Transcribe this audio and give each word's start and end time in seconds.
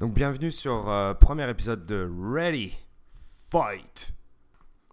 Donc 0.00 0.12
bienvenue 0.12 0.50
sur 0.50 0.88
euh, 0.88 1.14
premier 1.14 1.48
épisode 1.48 1.86
de 1.86 2.10
Ready 2.20 2.76
Fight, 3.48 4.12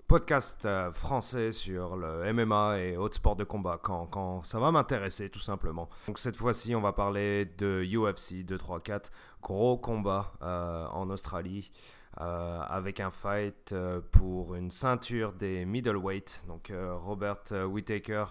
podcast 0.07 0.63
euh, 0.65 0.91
français 0.91 1.51
sur 1.51 1.97
le 1.97 2.31
MMA 2.31 2.77
et 2.77 2.97
autres 2.97 3.15
sports 3.15 3.35
de 3.35 3.43
combat 3.43 3.79
quand, 3.81 4.05
quand 4.05 4.43
ça 4.43 4.59
va 4.59 4.69
m'intéresser 4.71 5.31
tout 5.31 5.39
simplement. 5.39 5.89
Donc 6.05 6.19
cette 6.19 6.37
fois-ci 6.37 6.75
on 6.75 6.81
va 6.81 6.93
parler 6.93 7.45
de 7.57 7.83
UFC 7.83 8.45
234, 8.45 9.11
gros 9.41 9.75
combat 9.75 10.33
euh, 10.43 10.85
en 10.89 11.09
Australie 11.09 11.71
avec 12.17 12.99
un 12.99 13.09
fight 13.09 13.73
pour 14.11 14.53
une 14.53 14.69
ceinture 14.69 15.31
des 15.33 15.65
middleweight, 15.65 16.43
donc 16.45 16.71
Robert 16.75 17.43
Whittaker 17.51 18.25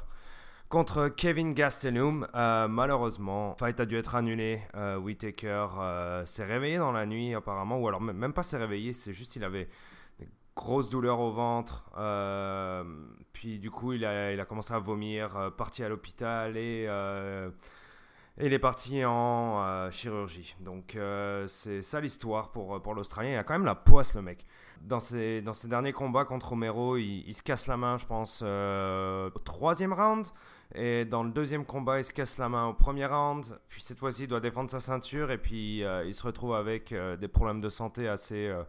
contre 0.70 1.08
Kevin 1.08 1.52
Gastelum. 1.52 2.26
Euh, 2.34 2.68
malheureusement, 2.68 3.56
fight 3.58 3.78
a 3.80 3.86
dû 3.86 3.98
être 3.98 4.14
annulé. 4.14 4.62
Euh, 4.76 4.96
Whitaker 4.96 5.66
euh, 5.76 6.24
s'est 6.24 6.44
réveillé 6.44 6.78
dans 6.78 6.92
la 6.92 7.04
nuit 7.04 7.34
apparemment, 7.34 7.78
ou 7.78 7.88
alors 7.88 8.00
même 8.00 8.32
pas 8.32 8.44
s'est 8.44 8.56
réveillé, 8.56 8.94
c'est 8.94 9.12
juste 9.12 9.36
il 9.36 9.44
avait 9.44 9.68
des 10.20 10.28
grosses 10.54 10.88
douleurs 10.88 11.18
au 11.18 11.32
ventre. 11.32 11.90
Euh, 11.98 12.84
puis 13.32 13.58
du 13.58 13.70
coup, 13.70 13.92
il 13.92 14.04
a, 14.04 14.44
commencé 14.46 14.72
à 14.72 14.78
vomir, 14.78 15.52
parti 15.58 15.82
à 15.82 15.88
l'hôpital 15.88 16.56
et, 16.56 16.88
il 18.42 18.54
est 18.54 18.58
parti 18.60 19.04
en 19.04 19.90
chirurgie. 19.90 20.56
Donc 20.60 20.96
c'est 21.48 21.82
ça 21.82 22.00
l'histoire 22.00 22.52
pour, 22.52 22.80
pour 22.80 22.94
l'Australien. 22.94 23.32
Il 23.32 23.36
a 23.36 23.42
quand 23.42 23.54
même 23.54 23.64
la 23.64 23.74
poisse 23.74 24.14
le 24.14 24.22
mec. 24.22 24.46
Dans 24.80 25.00
ses, 25.00 25.42
dans 25.42 25.52
ses 25.52 25.68
derniers 25.68 25.92
combats 25.92 26.24
contre 26.24 26.50
Romero, 26.50 26.96
il 26.96 27.34
se 27.34 27.42
casse 27.42 27.66
la 27.66 27.76
main, 27.76 27.98
je 27.98 28.06
pense, 28.06 28.42
au 28.42 29.38
troisième 29.40 29.92
round. 29.92 30.28
Et 30.74 31.04
dans 31.04 31.24
le 31.24 31.30
deuxième 31.30 31.64
combat, 31.64 31.98
il 31.98 32.04
se 32.04 32.12
casse 32.12 32.38
la 32.38 32.48
main 32.48 32.66
au 32.66 32.74
premier 32.74 33.06
round. 33.06 33.58
Puis 33.68 33.82
cette 33.82 33.98
fois-ci, 33.98 34.24
il 34.24 34.28
doit 34.28 34.40
défendre 34.40 34.70
sa 34.70 34.80
ceinture. 34.80 35.30
Et 35.30 35.38
puis 35.38 35.82
euh, 35.82 36.04
il 36.04 36.14
se 36.14 36.22
retrouve 36.22 36.54
avec 36.54 36.92
euh, 36.92 37.16
des 37.16 37.28
problèmes 37.28 37.60
de 37.60 37.68
santé 37.68 38.08
assez 38.08 38.46
euh, 38.46 38.62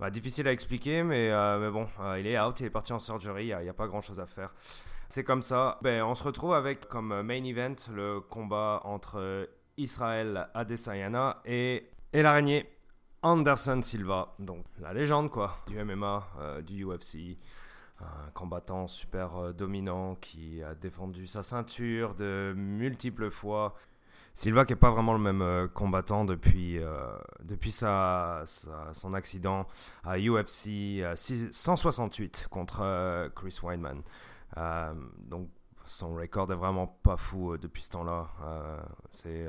bah, 0.00 0.10
difficiles 0.10 0.48
à 0.48 0.52
expliquer. 0.52 1.04
Mais, 1.04 1.30
mais 1.58 1.70
bon, 1.70 1.86
il 2.18 2.26
est 2.26 2.38
out, 2.40 2.58
il 2.60 2.66
est 2.66 2.70
parti 2.70 2.92
en 2.92 2.98
surgery. 2.98 3.48
Il 3.48 3.58
n'y 3.58 3.68
a, 3.68 3.74
pas 3.74 3.86
grand-chose 3.86 4.18
à 4.18 4.26
faire. 4.26 4.52
C'est 5.08 5.22
comme 5.22 5.42
ça. 5.42 5.78
Ben, 5.82 6.02
on 6.02 6.14
se 6.16 6.24
retrouve 6.24 6.52
avec 6.52 6.88
comme 6.88 7.22
main 7.22 7.44
event 7.44 7.76
le 7.94 8.20
combat 8.20 8.80
entre 8.84 9.48
Israël 9.76 10.48
Adesanyana 10.54 11.42
et, 11.44 11.90
et 12.12 12.22
l'araignée 12.22 12.68
Anderson 13.22 13.80
Silva. 13.82 14.34
Donc 14.40 14.64
la 14.80 14.92
légende 14.92 15.30
quoi, 15.30 15.58
du 15.68 15.82
MMA, 15.82 16.26
du 16.66 16.84
UFC 16.84 17.38
un 18.00 18.30
combattant 18.34 18.86
super 18.86 19.36
euh, 19.36 19.52
dominant 19.52 20.16
qui 20.16 20.62
a 20.62 20.74
défendu 20.74 21.26
sa 21.26 21.42
ceinture 21.42 22.14
de 22.14 22.52
multiples 22.56 23.30
fois. 23.30 23.74
Silva 24.34 24.66
qui 24.66 24.74
n'est 24.74 24.78
pas 24.78 24.90
vraiment 24.90 25.14
le 25.14 25.18
même 25.18 25.40
euh, 25.40 25.66
combattant 25.66 26.26
depuis, 26.26 26.78
euh, 26.78 27.16
depuis 27.42 27.72
sa, 27.72 28.44
son 28.92 29.14
accident 29.14 29.66
à 30.04 30.18
UFC 30.18 31.02
168 31.16 32.48
contre 32.50 33.30
Chris 33.34 33.58
Weidman. 33.62 34.02
donc 35.18 35.48
son 35.86 36.14
record 36.14 36.52
est 36.52 36.56
vraiment 36.56 36.88
pas 36.88 37.16
fou 37.16 37.56
depuis 37.56 37.82
ce 37.82 37.90
temps-là. 37.90 38.28
C'est 39.12 39.46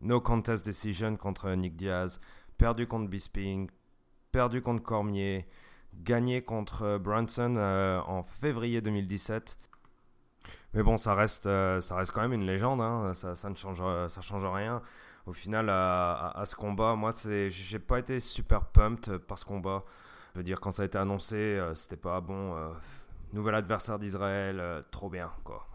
no 0.00 0.20
contest 0.20 0.66
decision 0.66 1.16
contre 1.16 1.50
Nick 1.50 1.76
Diaz, 1.76 2.20
perdu 2.56 2.86
contre 2.86 3.08
Bisping, 3.08 3.68
perdu 4.32 4.62
contre 4.62 4.82
Cormier, 4.82 5.46
gagné 6.02 6.42
contre 6.42 6.82
euh, 6.82 6.98
Brunson 6.98 7.54
euh, 7.56 8.00
en 8.06 8.22
février 8.22 8.80
2017. 8.80 9.58
Mais 10.74 10.82
bon, 10.82 10.96
ça 10.96 11.14
reste, 11.14 11.46
euh, 11.46 11.80
ça 11.80 11.96
reste 11.96 12.12
quand 12.12 12.22
même 12.22 12.32
une 12.32 12.46
légende. 12.46 12.80
Hein. 12.80 13.14
Ça, 13.14 13.34
ça, 13.34 13.48
ne 13.48 13.54
change, 13.54 13.82
ça 14.08 14.20
change 14.20 14.44
rien. 14.44 14.82
Au 15.26 15.32
final, 15.32 15.70
à, 15.70 16.42
ce 16.44 16.54
combat, 16.54 16.94
moi, 16.96 17.10
j'ai 17.48 17.78
pas 17.78 17.98
été 17.98 18.20
super 18.20 18.66
pumped 18.66 19.16
par 19.18 19.38
ce 19.38 19.44
combat. 19.46 19.82
Je 20.34 20.40
veux 20.40 20.44
dire, 20.44 20.60
quand 20.60 20.70
ça 20.70 20.82
a 20.82 20.86
été 20.86 20.98
annoncé, 20.98 21.62
c'était 21.74 21.96
pas 21.96 22.20
bon. 22.20 22.54
nouvel 23.32 23.54
adversaire 23.54 23.98
d'Israël, 23.98 24.84
trop 24.90 25.08
bien, 25.08 25.30
quoi. 25.42 25.66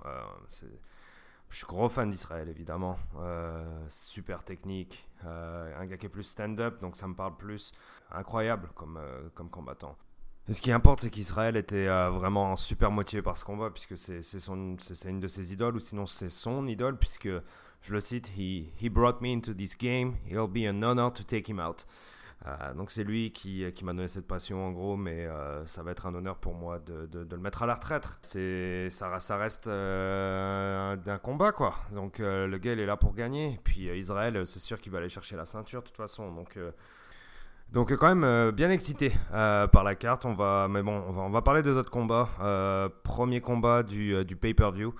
je 1.49 1.57
suis 1.57 1.65
gros 1.65 1.89
fan 1.89 2.11
d'Israël, 2.11 2.47
évidemment. 2.47 2.99
super 3.89 4.43
technique. 4.43 5.09
un 5.23 5.85
gars 5.87 5.97
qui 5.97 6.05
est 6.05 6.09
plus 6.09 6.25
stand-up, 6.25 6.79
donc 6.79 6.95
ça 6.95 7.07
me 7.07 7.15
parle 7.15 7.35
plus. 7.35 7.71
Incroyable 8.11 8.69
comme, 8.75 8.99
comme 9.33 9.49
combattant 9.49 9.97
ce 10.53 10.61
qui 10.61 10.71
importe, 10.71 11.01
c'est 11.01 11.09
qu'Israël 11.09 11.55
était 11.57 11.87
euh, 11.87 12.09
vraiment 12.09 12.55
super 12.55 12.91
motivé 12.91 13.21
par 13.21 13.37
ce 13.37 13.45
combat, 13.45 13.69
puisque 13.69 13.97
c'est 13.97 14.47
une 14.47 14.75
de 15.19 15.27
ses 15.27 15.53
idoles, 15.53 15.75
ou 15.75 15.79
sinon 15.79 16.05
c'est 16.05 16.29
son 16.29 16.65
idole, 16.67 16.97
puisque, 16.97 17.29
je 17.81 17.93
le 17.93 17.99
cite, 17.99 18.31
he, 18.37 18.71
he 18.81 18.89
brought 18.89 19.21
me 19.21 19.33
into 19.33 19.53
this 19.53 19.77
game, 19.77 20.15
it'll 20.27 20.47
be 20.47 20.67
an 20.67 20.81
honor 20.81 21.11
to 21.13 21.23
take 21.23 21.49
him 21.51 21.59
out. 21.59 21.85
Euh, 22.47 22.73
donc 22.73 22.89
c'est 22.89 23.03
lui 23.03 23.31
qui, 23.31 23.65
m'a 23.83 23.93
donné 23.93 24.07
cette 24.07 24.25
passion 24.25 24.65
en 24.65 24.71
gros, 24.71 24.95
mais 24.95 25.25
euh, 25.25 25.65
ça 25.67 25.83
va 25.83 25.91
être 25.91 26.07
un 26.07 26.15
honneur 26.15 26.37
pour 26.37 26.55
moi 26.55 26.79
de, 26.79 27.05
de, 27.05 27.35
le 27.35 27.41
mettre 27.41 27.63
à 27.63 27.65
la 27.65 27.75
retraite. 27.75 28.07
Ça, 28.21 29.19
ça 29.19 29.37
reste 29.37 29.67
d'un 29.67 31.19
combat 31.21 31.51
quoi. 31.51 31.75
Donc 31.91 32.19
le 32.19 32.57
gars 32.57 32.73
il 32.73 32.79
est 32.79 32.85
là 32.85 32.95
pour 32.95 33.13
gagner. 33.13 33.59
Puis 33.65 33.89
Israël 33.89 34.47
c'est 34.47 34.59
sûr 34.59 34.79
qu'il 34.79 34.91
va 34.91 34.99
aller 34.99 35.09
chercher 35.09 35.35
la 35.35 35.45
ceinture 35.45 35.81
de 35.81 35.87
toute 35.87 35.97
façon. 35.97 36.31
Donc 37.71 37.95
quand 37.95 38.07
même 38.07 38.23
euh, 38.23 38.51
bien 38.51 38.71
excité 38.71 39.11
euh, 39.33 39.67
par 39.67 39.83
la 39.83 39.95
carte. 39.95 40.25
On 40.25 40.33
va, 40.33 40.67
mais 40.69 40.81
bon, 40.81 41.03
on 41.15 41.29
va, 41.29 41.41
parler 41.41 41.61
des 41.61 41.77
autres 41.77 41.91
combats. 41.91 42.29
Euh, 42.41 42.89
premier 43.03 43.41
combat 43.41 43.83
du, 43.83 44.25
du 44.25 44.35
pay-per-view. 44.35 44.93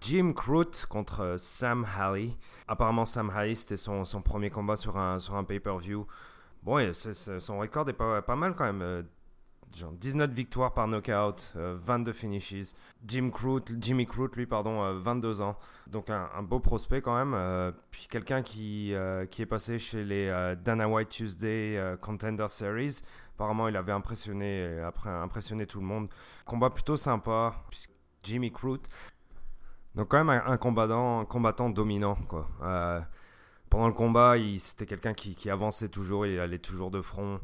Jim 0.00 0.32
Crute 0.34 0.86
contre 0.88 1.36
Sam 1.38 1.86
Halley. 1.96 2.36
Apparemment 2.68 3.04
Sam 3.04 3.30
Halley 3.30 3.54
c'était 3.54 3.76
son, 3.76 4.04
son, 4.04 4.22
premier 4.22 4.50
combat 4.50 4.76
sur 4.76 4.96
un, 4.96 5.18
sur 5.18 5.34
un 5.34 5.44
pay-per-view. 5.44 6.06
Bon, 6.62 6.92
son 6.92 7.58
record 7.58 7.88
est 7.88 7.94
pas, 7.94 8.20
pas 8.20 8.36
mal 8.36 8.54
quand 8.54 8.70
même 8.70 9.04
genre 9.76 9.92
19 9.92 10.30
victoires 10.30 10.74
par 10.74 10.88
knockout, 10.88 11.52
22 11.54 12.10
euh, 12.10 12.14
finishes. 12.14 12.74
Jim 13.06 13.30
Jimmy 13.78 14.06
Crute, 14.06 14.36
lui, 14.36 14.46
pardon, 14.46 14.92
22 15.00 15.40
euh, 15.40 15.44
ans. 15.44 15.56
Donc 15.86 16.10
un, 16.10 16.42
beau 16.42 16.60
prospect 16.60 17.00
quand 17.00 17.16
même. 17.16 17.34
Euh, 17.34 17.72
puis 17.90 18.06
quelqu'un 18.10 18.42
qui, 18.42 18.94
qui 19.30 19.42
est 19.42 19.46
passé 19.46 19.78
chez 19.78 20.04
les 20.04 20.54
Dana 20.62 20.88
White 20.88 21.08
Tuesday 21.08 21.96
Contender 22.00 22.46
Series. 22.48 23.02
Apparemment, 23.34 23.68
il 23.68 23.76
avait 23.76 23.92
impressionné, 23.92 24.80
après, 24.80 25.10
impressionné 25.10 25.66
tout 25.66 25.80
le 25.80 25.86
monde. 25.86 26.08
Combat 26.44 26.70
plutôt 26.70 26.96
sympa. 26.96 27.54
Jimmy 28.22 28.52
Crute. 28.52 28.88
Donc 29.94 30.08
quand 30.08 30.22
même 30.22 30.42
un, 30.46 30.56
combattant, 30.56 31.20
un 31.20 31.24
combattant 31.24 31.68
dominant, 31.70 32.16
quoi. 32.28 32.48
pendant 33.70 33.88
le 33.88 33.94
combat, 33.94 34.34
c'était 34.58 34.86
quelqu'un 34.86 35.14
qui, 35.14 35.34
qui 35.34 35.50
avançait 35.50 35.88
toujours, 35.88 36.26
il 36.26 36.38
allait 36.38 36.58
toujours 36.58 36.90
de 36.90 37.00
front. 37.00 37.40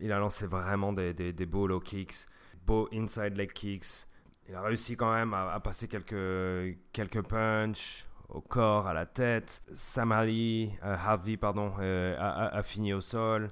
Il 0.00 0.12
a 0.12 0.18
lancé 0.18 0.46
vraiment 0.46 0.92
des, 0.92 1.12
des, 1.12 1.46
beaux 1.46 1.66
low 1.66 1.80
kicks, 1.80 2.26
beaux 2.64 2.88
inside 2.92 3.36
leg 3.36 3.52
kicks. 3.52 4.06
Il 4.48 4.54
a 4.54 4.62
réussi 4.62 4.96
quand 4.96 5.12
même 5.12 5.34
à, 5.34 5.58
passer 5.60 5.88
quelques, 5.88 6.78
quelques 6.92 7.22
punches 7.22 8.06
au 8.28 8.40
corps, 8.40 8.86
à 8.86 8.94
la 8.94 9.06
tête. 9.06 9.62
Samali, 9.74 10.70
euh, 10.84 10.94
Harvey, 10.94 11.36
pardon, 11.36 11.72
euh, 11.80 12.16
a, 12.18 12.62
fini 12.62 12.92
au 12.94 13.00
sol. 13.00 13.50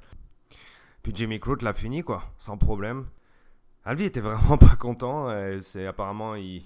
Puis 1.03 1.13
Jimmy 1.15 1.41
Crute 1.41 1.63
l'a 1.63 1.73
fini, 1.73 2.03
quoi, 2.03 2.23
sans 2.39 2.57
problème. 2.57 3.07
Harvey 3.85 4.07
était 4.07 4.21
vraiment 4.21 4.57
pas 4.59 4.77
content. 4.77 5.29
C'est 5.61 5.87
apparemment, 5.87 6.35
il, 6.37 6.63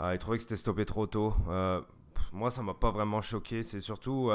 il 0.00 0.18
trouvait 0.18 0.38
que 0.38 0.42
c'était 0.42 0.56
stoppé 0.56 0.84
trop 0.84 1.06
tôt. 1.06 1.34
Euh, 1.48 1.80
moi, 2.32 2.50
ça 2.50 2.62
m'a 2.62 2.74
pas 2.74 2.90
vraiment 2.90 3.20
choqué. 3.20 3.62
C'est 3.62 3.80
surtout, 3.80 4.30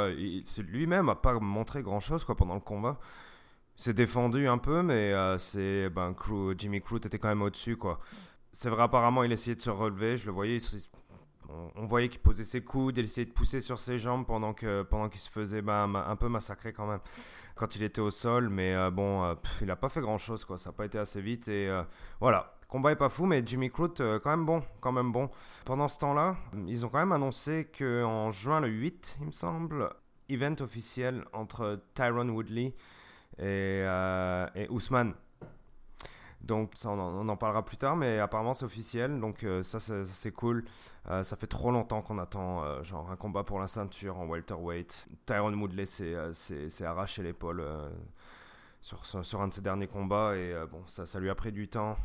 lui-même 0.60 1.10
a 1.10 1.16
pas 1.16 1.34
montré 1.34 1.82
grand-chose 1.82 2.24
quoi 2.24 2.36
pendant 2.36 2.56
le 2.56 2.62
combat 2.62 3.00
s'est 3.78 3.94
défendu 3.94 4.48
un 4.48 4.58
peu, 4.58 4.82
mais 4.82 5.14
euh, 5.14 5.38
c'est 5.38 5.90
ben, 5.90 6.14
Jimmy 6.58 6.82
Crute 6.82 7.06
était 7.06 7.20
quand 7.20 7.30
même 7.30 7.44
au-dessus. 7.44 7.78
quoi. 7.78 8.00
C'est 8.52 8.70
vrai, 8.70 8.84
apparemment, 8.84 9.24
il 9.24 9.32
essayait 9.32 9.56
de 9.56 9.62
se 9.62 9.70
relever. 9.70 10.18
Je 10.18 10.26
le 10.26 10.32
voyais. 10.32 10.58
On, 11.76 11.86
voyait 11.86 12.10
qu'il 12.10 12.20
posait 12.20 12.44
ses 12.44 12.62
coudes, 12.62 12.98
il 12.98 13.06
essayait 13.06 13.26
de 13.26 13.32
pousser 13.32 13.62
sur 13.62 13.80
ses 13.80 13.98
jambes 14.00 14.26
pendant 14.26 14.54
qu'il 14.54 14.84
pendant 14.90 15.08
qu'il 15.08 15.22
se 15.22 15.30
faisait 15.30 15.62
ben, 15.62 15.96
un 15.96 16.16
peu 16.18 16.28
massacrer 16.28 16.74
quand 16.74 16.88
même 16.88 17.00
quand 17.56 17.76
il 17.78 17.84
était 17.84 18.02
au 18.02 18.10
sol. 18.10 18.50
Mais 18.50 18.74
euh, 18.76 18.92
bon, 18.92 19.24
euh, 19.24 19.36
il 19.62 19.68
n'a 19.68 19.76
pas 19.76 19.90
fait 19.90 20.02
grand-chose. 20.02 20.44
quoi. 20.44 20.58
Ça 20.58 20.72
n'a 20.72 20.74
pas 20.74 20.86
été 20.86 20.98
assez 20.98 21.22
vite. 21.22 21.48
Et 21.48 21.70
voilà. 22.20 22.54
Combat 22.68 22.92
est 22.92 22.98
pas 22.98 23.08
fou, 23.08 23.26
mais 23.26 23.44
Jimmy 23.46 23.70
Crute, 23.70 24.00
quand 24.00 24.30
même 24.30 24.46
bon, 24.46 24.62
quand 24.82 24.92
même 24.92 25.14
bon. 25.14 25.30
Pendant 25.64 25.88
ce 25.88 26.00
temps-là, 26.00 26.36
ils 26.68 26.86
ont 26.86 26.90
quand 26.90 27.00
même 27.00 27.14
annoncé 27.14 27.72
qu'en 27.78 28.30
juin 28.32 28.60
le 28.60 28.68
8, 28.68 29.20
il 29.22 29.28
me 29.28 29.32
semble, 29.32 29.90
event 30.28 30.56
officiel 30.60 31.24
entre 31.32 31.80
Tyron 31.96 32.28
Woodley 32.28 32.76
et, 33.40 33.84
euh, 33.86 34.48
et 34.56 34.68
Ousmane. 34.70 35.14
Donc 36.42 36.72
ça, 36.76 36.90
on 36.90 37.28
en, 37.28 37.36
parlera 37.36 37.66
plus 37.66 37.78
tard, 37.78 37.98
mais 37.98 38.20
apparemment 38.20 38.54
c'est 38.54 38.64
officiel, 38.64 39.20
donc 39.20 39.44
euh, 39.44 39.64
ça 39.64 39.80
c'est 39.80 40.32
cool. 40.32 40.64
Euh, 41.10 41.24
ça 41.24 41.36
fait 41.36 41.48
trop 41.48 41.72
longtemps 41.72 42.02
qu'on 42.02 42.20
attend 42.20 42.84
genre 42.84 43.10
un 43.12 43.18
combat 43.18 43.44
pour 43.44 43.60
la 43.60 43.68
ceinture 43.68 44.18
en 44.18 44.28
welterweight. 44.28 45.08
Tyron 45.26 45.54
Woodley 45.54 45.86
s'est 45.86 46.86
arraché 46.86 47.24
l'épaule 47.24 47.66
sur, 48.80 49.06
sur, 49.06 49.42
un 49.42 49.48
de 49.50 49.54
ses 49.54 49.62
derniers 49.62 49.88
combats 49.88 50.38
et 50.38 50.54
bon 50.72 50.84
ça, 50.86 51.06
ça 51.06 51.20
lui 51.20 51.30
a 51.30 51.36
pris 51.36 51.52
du 51.52 51.68
temps 51.68 51.98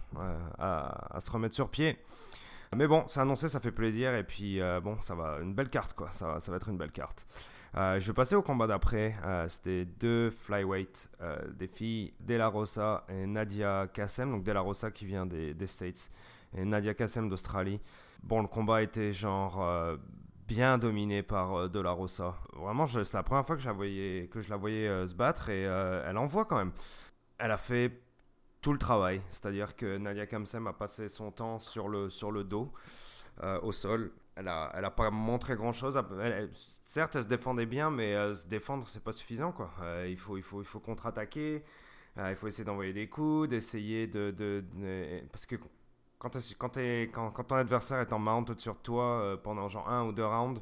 à, 0.58 1.18
se 1.20 1.30
remettre 1.30 1.54
sur 1.54 1.68
pied. 1.68 1.98
Mais 2.74 2.88
bon, 2.88 3.04
c'est 3.06 3.20
annoncé, 3.20 3.50
ça 3.50 3.60
fait 3.60 3.70
plaisir 3.70 4.14
et 4.14 4.24
puis 4.24 4.60
bon, 4.82 5.00
ça 5.02 5.14
va 5.14 5.38
une 5.40 5.54
belle 5.54 5.70
carte 5.70 5.92
quoi. 5.92 6.10
Ça, 6.10 6.40
ça 6.40 6.50
va 6.50 6.56
être 6.56 6.68
une 6.68 6.78
belle 6.78 6.92
carte. 6.92 7.26
Je 7.74 8.06
vais 8.06 8.12
passer 8.12 8.34
au 8.34 8.42
combat 8.42 8.66
d'après. 8.66 9.14
C'était 9.48 9.84
deux 9.84 10.30
flyweight, 10.30 11.10
des 11.54 11.66
filles 11.66 12.12
De 12.20 12.34
La 12.34 12.48
Rosa 12.48 13.04
et 13.08 13.26
Nadia 13.26 13.88
Kassem. 13.92 14.30
Donc 14.30 14.44
De 14.44 14.52
La 14.52 14.60
Rosa 14.60 14.90
qui 14.90 15.06
vient 15.06 15.26
des, 15.26 15.66
States 15.66 16.10
et 16.54 16.64
Nadia 16.64 16.94
Kassem 16.94 17.28
d'Australie. 17.28 17.80
Bon, 18.22 18.42
le 18.42 18.48
combat 18.48 18.82
était 18.82 19.12
genre 19.12 19.64
bien 20.46 20.76
dominé 20.78 21.22
par 21.22 21.70
De 21.70 21.80
La 21.80 21.92
Rosa. 21.92 22.34
Vraiment, 22.54 22.86
c'est 22.86 23.12
la 23.14 23.22
première 23.22 23.46
fois 23.46 23.56
que 23.56 23.62
je 23.62 23.68
la 24.50 24.56
voyais, 24.56 25.06
se 25.06 25.14
battre 25.14 25.48
et 25.48 25.62
elle 25.62 26.18
envoie 26.18 26.44
quand 26.44 26.56
même. 26.56 26.72
Elle 27.38 27.50
a 27.50 27.56
fait 27.56 27.92
tout 28.62 28.72
le 28.72 28.78
travail. 28.78 29.20
C'est-à-dire 29.28 29.76
que 29.76 29.98
Nadia 29.98 30.26
Kamsem 30.26 30.66
a 30.68 30.72
passé 30.72 31.08
son 31.08 31.30
temps 31.30 31.58
sur 31.58 31.88
le, 31.88 32.44
dos, 32.44 32.72
euh, 33.42 33.60
au 33.60 33.72
sol. 33.72 34.12
Elle 34.36 34.46
n'a 34.46 34.70
elle 34.74 34.84
a 34.84 34.90
pas 34.90 35.10
montré 35.10 35.56
grand-chose. 35.56 36.00
certes, 36.84 37.16
elle 37.16 37.22
se 37.22 37.28
défendait 37.28 37.66
bien, 37.66 37.90
mais 37.90 38.14
euh, 38.14 38.34
se 38.34 38.46
défendre, 38.46 38.88
c'est 38.88 39.04
pas 39.04 39.12
suffisant. 39.12 39.52
Quoi. 39.52 39.70
Euh, 39.82 40.06
il 40.08 40.16
faut, 40.16 40.36
il 40.36 40.42
faut, 40.42 40.62
il 40.62 40.66
faut 40.66 40.80
contre-attaquer. 40.80 41.62
il 42.16 42.36
faut 42.36 42.46
essayer 42.46 42.64
d'envoyer 42.64 42.92
des 42.92 43.08
coups, 43.08 43.48
d'essayer 43.48 44.06
de, 44.06 44.64
Parce 45.30 45.46
que 45.46 45.56
quand, 46.18 46.36
quand, 46.58 46.76
quand, 47.12 47.30
quand, 47.30 47.44
ton 47.44 47.56
adversaire 47.56 48.00
est 48.00 48.12
en 48.12 48.18
mount 48.18 48.58
sur 48.58 48.78
toi 48.80 49.38
pendant 49.42 49.68
genre 49.68 49.88
un 49.88 50.04
ou 50.06 50.12
deux 50.12 50.26
rounds, 50.26 50.60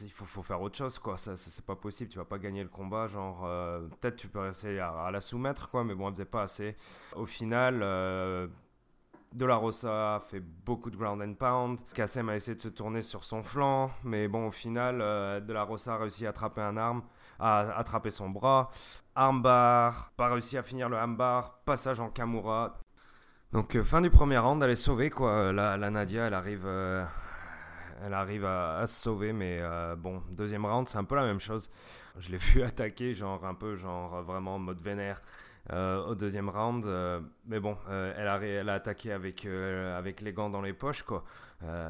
il 0.00 0.10
faut, 0.10 0.24
faut, 0.24 0.42
faire 0.42 0.60
autre 0.62 0.76
chose, 0.76 0.98
quoi. 0.98 1.16
Ça, 1.18 1.36
c'est 1.36 1.64
pas 1.64 1.76
possible. 1.76 2.10
Tu 2.10 2.18
vas 2.18 2.24
pas 2.24 2.38
gagner 2.38 2.62
le 2.62 2.68
combat. 2.68 3.06
Genre, 3.08 3.42
euh, 3.44 3.80
peut-être 4.00 4.16
tu 4.16 4.28
peux 4.28 4.48
essayer 4.48 4.80
à, 4.80 5.10
la 5.10 5.20
soumettre, 5.20 5.68
quoi, 5.70 5.84
mais 5.84 5.94
bon, 5.94 6.08
elle 6.08 6.14
faisait 6.14 6.24
pas 6.24 6.42
assez. 6.42 6.76
Au 7.16 7.26
final, 7.26 7.80
euh, 7.82 8.46
De 9.32 9.46
La 9.46 9.54
Rosa 9.56 10.16
a 10.16 10.20
fait 10.20 10.40
beaucoup 10.40 10.90
de 10.90 10.96
ground 10.96 11.22
and 11.22 11.34
pound. 11.34 11.78
Kassem 11.94 12.28
a 12.28 12.36
essayé 12.36 12.56
de 12.56 12.60
se 12.60 12.68
tourner 12.68 13.02
sur 13.02 13.22
son 13.24 13.42
flanc, 13.42 13.90
mais 14.02 14.26
bon, 14.26 14.48
au 14.48 14.50
final, 14.50 15.00
euh, 15.00 15.40
De 15.40 15.52
La 15.52 15.62
Rosa 15.62 15.94
a 15.94 15.98
réussi 15.98 16.26
à 16.26 16.30
attraper 16.30 16.60
un 16.60 16.76
arme, 16.76 17.02
à 17.38 17.60
attraper 17.78 18.10
son 18.10 18.28
bras. 18.28 18.70
Armbar, 19.14 20.10
pas 20.16 20.28
réussi 20.30 20.58
à 20.58 20.62
finir 20.62 20.88
le 20.88 20.96
armbar. 20.96 21.60
Passage 21.64 22.00
en 22.00 22.10
Kamura. 22.10 22.78
Donc, 23.52 23.80
fin 23.82 24.00
du 24.00 24.10
premier 24.10 24.38
round, 24.38 24.62
elle 24.62 24.70
est 24.70 24.76
sauvée, 24.76 25.10
quoi. 25.10 25.52
La, 25.52 25.90
Nadia, 25.90 26.26
elle 26.26 26.34
arrive 26.34 26.66
elle 28.02 28.14
arrive 28.14 28.44
à, 28.46 28.86
se 28.86 28.94
sauver, 28.94 29.32
mais 29.32 29.58
euh, 29.60 29.94
bon, 29.94 30.22
deuxième 30.30 30.64
round, 30.64 30.88
c'est 30.88 30.98
un 30.98 31.04
peu 31.04 31.16
la 31.16 31.24
même 31.24 31.40
chose. 31.40 31.70
Je 32.18 32.30
l'ai 32.30 32.36
vu 32.38 32.62
attaquer, 32.62 33.14
genre 33.14 33.44
un 33.44 33.54
peu, 33.54 33.76
genre 33.76 34.22
vraiment 34.22 34.56
en 34.56 34.58
mode 34.58 34.80
vénère 34.80 35.20
euh, 35.72 36.04
au 36.04 36.14
deuxième 36.14 36.48
round, 36.48 36.84
euh, 36.84 37.20
mais 37.46 37.60
bon, 37.60 37.76
elle 37.88 38.28
a, 38.28 38.40
elle, 38.42 38.68
a, 38.68 38.74
attaqué 38.74 39.12
avec, 39.12 39.46
avec 39.46 40.20
les 40.20 40.32
gants 40.32 40.50
dans 40.50 40.62
les 40.62 40.72
poches, 40.72 41.02
quoi. 41.02 41.24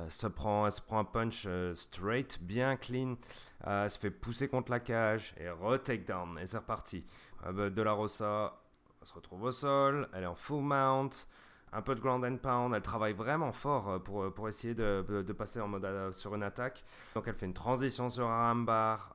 se 0.08 0.26
prend, 0.26 0.66
elle 0.66 0.72
se 0.72 0.80
prend 0.80 0.98
un 0.98 1.04
punch 1.04 1.46
straight, 1.74 2.38
bien 2.42 2.76
clean, 2.76 3.16
se 3.64 3.98
fait 3.98 4.10
pousser 4.10 4.48
contre 4.48 4.70
la 4.70 4.80
cage 4.80 5.34
et 5.38 5.48
re-takedown, 5.48 6.38
et 6.40 6.46
c'est 6.46 6.58
reparti. 6.58 7.04
de 7.46 7.82
la 7.82 7.92
Rosa 7.92 8.54
se 9.02 9.14
retrouve 9.14 9.44
au 9.44 9.52
sol, 9.52 10.08
elle 10.12 10.24
est 10.24 10.26
en 10.26 10.34
full 10.34 10.62
mount 10.62 11.26
un 11.72 11.82
peu 11.82 11.94
de 11.94 12.00
ground 12.00 12.24
and 12.24 12.38
pound. 12.38 12.74
Elle 12.74 12.82
travaille 12.82 13.12
vraiment 13.12 13.52
fort 13.52 13.88
euh, 13.88 13.98
pour, 13.98 14.22
euh, 14.22 14.30
pour 14.30 14.48
essayer 14.48 14.74
de, 14.74 15.04
de 15.08 15.32
passer 15.32 15.60
en 15.60 15.68
mode 15.68 15.84
euh, 15.84 16.12
sur 16.12 16.34
une 16.34 16.42
attaque. 16.42 16.84
Donc 17.14 17.28
elle 17.28 17.34
fait 17.34 17.46
une 17.46 17.54
transition 17.54 18.10
sur 18.10 18.28
un 18.28 18.48
armbar. 18.50 19.12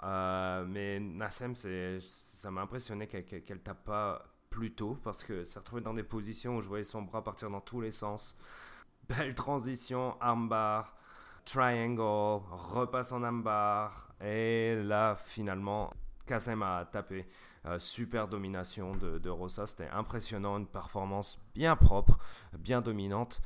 mais 0.67 0.99
Nassem, 0.99 1.55
ça 1.55 2.51
m'a 2.51 2.61
impressionné 2.61 3.07
qu'elle 3.07 3.43
ne 3.49 3.55
tape 3.55 3.83
pas 3.83 4.23
plus 4.55 4.73
parce 5.03 5.23
que 5.23 5.43
s'est 5.43 5.59
retrouvée 5.59 5.81
dans 5.81 5.93
des 5.93 6.03
positions 6.03 6.57
où 6.57 6.61
je 6.61 6.67
voyais 6.67 6.85
son 6.85 7.01
bras 7.01 7.23
partir 7.23 7.49
dans 7.49 7.61
tous 7.61 7.81
les 7.81 7.91
sens. 7.91 8.37
Belle 9.09 9.35
transition, 9.35 10.15
armbar, 10.21 10.95
triangle, 11.43 12.01
repasse 12.01 13.11
en 13.11 13.21
armbar. 13.21 14.09
Et 14.21 14.75
là, 14.83 15.15
finalement, 15.15 15.93
Kassem 16.25 16.63
a 16.63 16.85
tapé. 16.85 17.27
Euh, 17.65 17.79
super 17.79 18.27
domination 18.27 18.91
de, 18.91 19.17
de 19.17 19.29
Rosa. 19.29 19.65
C'était 19.65 19.89
impressionnant, 19.89 20.57
une 20.57 20.67
performance 20.67 21.39
bien 21.53 21.75
propre, 21.75 22.19
bien 22.57 22.79
dominante. 22.79 23.41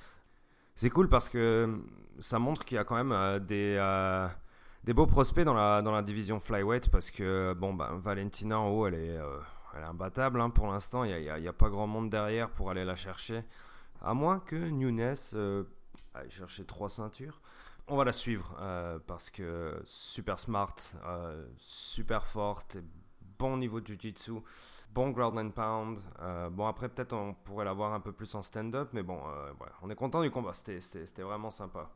C'est 0.75 0.89
cool 0.89 1.09
parce 1.09 1.29
que 1.29 1.81
ça 2.19 2.37
montre 2.37 2.65
qu'il 2.65 2.75
y 2.75 2.79
a 2.79 2.83
quand 2.83 2.95
même 2.95 3.13
euh, 3.13 3.39
des, 3.39 3.77
euh, 3.79 4.27
des 4.83 4.93
beaux 4.93 5.07
prospects 5.07 5.45
dans 5.45 5.53
la, 5.53 5.81
dans 5.81 5.93
la 5.93 6.01
division 6.01 6.39
flyweight 6.39 6.89
parce 6.89 7.11
que 7.11 7.53
bon, 7.53 7.73
ben, 7.73 7.97
Valentina 7.97 8.59
en 8.59 8.67
haut, 8.69 8.87
elle 8.87 8.95
est, 8.95 9.19
elle 9.75 9.83
est 9.83 9.87
imbattable 9.87 10.41
hein, 10.41 10.49
pour 10.49 10.67
l'instant. 10.67 11.03
Il 11.03 11.21
n'y 11.21 11.47
a, 11.47 11.53
pas 11.53 11.69
grand 11.69 11.87
monde 11.87 12.09
derrière 12.09 12.49
pour 12.49 12.69
aller 12.69 12.85
la 12.85 12.95
chercher. 12.95 13.43
À 14.01 14.13
moins 14.13 14.39
que 14.39 14.55
Nunes 14.55 15.15
aille 16.13 16.31
chercher 16.31 16.65
trois 16.65 16.89
ceintures 16.89 17.41
on 17.91 17.97
va 17.97 18.05
la 18.05 18.13
suivre 18.13 18.55
parce 19.07 19.31
que 19.31 19.81
super 19.87 20.39
smart, 20.39 20.75
super 21.57 22.27
forte, 22.27 22.77
bon 23.39 23.57
niveau 23.57 23.79
de 23.79 23.87
jiu-jitsu, 23.87 24.33
bon 24.93 25.11
ground 25.11 25.37
and 25.37 25.51
pound. 25.51 25.99
Euh, 26.19 26.49
bon, 26.49 26.67
après, 26.67 26.89
peut-être 26.89 27.13
on 27.13 27.33
pourrait 27.33 27.65
l'avoir 27.65 27.93
un 27.93 27.99
peu 27.99 28.11
plus 28.11 28.35
en 28.35 28.41
stand-up, 28.41 28.89
mais 28.93 29.03
bon, 29.03 29.19
euh, 29.27 29.51
on 29.81 29.89
est 29.89 29.95
content 29.95 30.21
du 30.21 30.29
combat. 30.29 30.53
C'était 30.53 31.23
vraiment 31.23 31.49
sympa. 31.49 31.89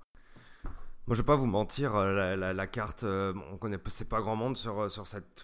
Moi, 1.05 1.15
je 1.15 1.21
vais 1.21 1.25
pas 1.25 1.35
vous 1.35 1.45
mentir, 1.45 1.95
euh, 1.95 2.35
la, 2.35 2.67
carte, 2.67 3.03
on 3.03 3.57
connaît 3.57 3.77
c'est 3.87 4.07
pas 4.07 4.21
grand 4.21 4.37
monde 4.37 4.55
sur, 4.55 4.89
sur, 4.89 5.05
cette, 5.05 5.43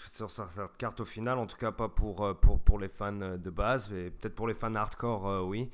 carte 0.78 1.02
au 1.02 1.06
final, 1.06 1.38
en 1.38 1.48
tout 1.48 1.58
cas 1.58 1.72
pas 1.74 1.90
pour, 1.90 2.34
pour 2.40 2.80
les 2.80 2.88
fans 2.88 3.12
de 3.12 3.50
base, 3.50 3.90
mais 3.92 4.10
peut-être 4.10 4.36
pour 4.36 4.48
les 4.48 4.54
fans 4.54 4.74
hardcore, 4.74 5.46
oui. 5.46 5.70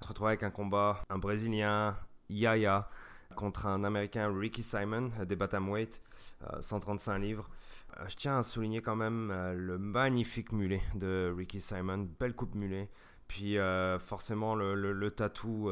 On 0.00 0.04
se 0.04 0.08
retrouve 0.08 0.26
avec 0.28 0.42
un 0.42 0.50
combat, 0.50 1.02
un 1.08 1.16
Brésilien, 1.16 1.96
Yaya, 2.28 2.88
contre 3.34 3.66
un 3.66 3.84
Américain, 3.84 4.30
Ricky 4.36 4.62
Simon, 4.62 5.10
des 5.26 5.36
Bantamweight, 5.36 6.02
135 6.60 7.18
livres. 7.18 7.48
Euh, 7.98 8.04
je 8.08 8.16
tiens 8.16 8.38
à 8.38 8.42
souligner 8.42 8.80
quand 8.80 8.96
même 8.96 9.30
euh, 9.30 9.54
le 9.54 9.78
magnifique 9.78 10.52
mulet 10.52 10.82
de 10.94 11.32
Ricky 11.36 11.60
Simon, 11.60 12.08
belle 12.18 12.34
coupe 12.34 12.54
mulet. 12.54 12.88
Puis 13.28 13.56
euh, 13.56 13.98
forcément 13.98 14.54
le, 14.54 14.74
le, 14.74 15.10
tatou 15.10 15.70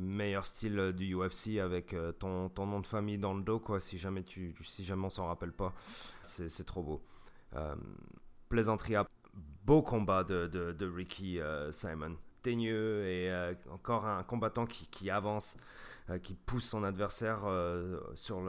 meilleur 0.00 0.44
style 0.44 0.92
du 0.92 1.16
UFC 1.16 1.58
avec 1.58 1.94
ton, 2.18 2.48
ton, 2.48 2.66
nom 2.66 2.80
de 2.80 2.86
famille 2.86 3.18
dans 3.18 3.34
le 3.34 3.42
dos 3.42 3.58
quoi. 3.58 3.80
Si 3.80 3.98
jamais 3.98 4.22
tu, 4.22 4.54
si 4.62 4.84
jamais 4.84 5.06
on 5.06 5.10
s'en 5.10 5.26
rappelle 5.26 5.52
pas, 5.52 5.74
c'est 6.22 6.64
trop 6.64 6.82
beau. 6.82 7.02
plaisanterie, 8.48 8.94
beau 9.64 9.82
combat 9.82 10.22
de, 10.22 10.46
de, 10.46 10.72
de 10.72 10.86
Ricky 10.86 11.40
Simon, 11.72 12.16
teigneux 12.42 13.06
et 13.06 13.54
encore 13.70 14.06
un 14.06 14.22
combattant 14.22 14.66
qui, 14.66 15.10
avance. 15.10 15.56
Euh, 16.10 16.18
qui 16.18 16.34
pousse 16.34 16.64
son 16.64 16.82
adversaire 16.82 17.42
euh, 17.44 18.00
sur, 18.14 18.40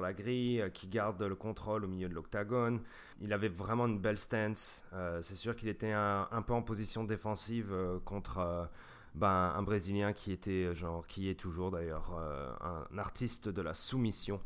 la 0.00 0.12
grille, 0.12 0.60
euh, 0.60 0.70
qui 0.70 0.88
garde 0.88 1.22
le 1.22 1.34
contrôle 1.34 1.84
au 1.84 1.88
milieu 1.88 2.08
de 2.08 2.14
l'octagone. 2.14 2.80
Il 3.20 3.32
avait 3.32 3.48
vraiment 3.48 3.86
une 3.86 4.00
belle 4.00 4.18
stance. 4.18 4.84
c'est 5.20 5.36
sûr 5.36 5.54
qu'il 5.54 5.68
était 5.68 5.92
un, 5.92 6.44
peu 6.44 6.54
en 6.54 6.62
position 6.62 7.04
défensive 7.04 7.72
contre 8.04 8.68
ben, 9.14 9.52
un 9.54 9.62
Brésilien 9.62 10.12
qui 10.12 10.32
était, 10.32 10.74
genre, 10.74 11.06
qui 11.06 11.28
est 11.28 11.38
toujours 11.38 11.70
d'ailleurs 11.70 12.18
un 12.60 12.98
artiste 12.98 13.48
de 13.48 13.62
la 13.62 13.74
soumission. 13.74 14.40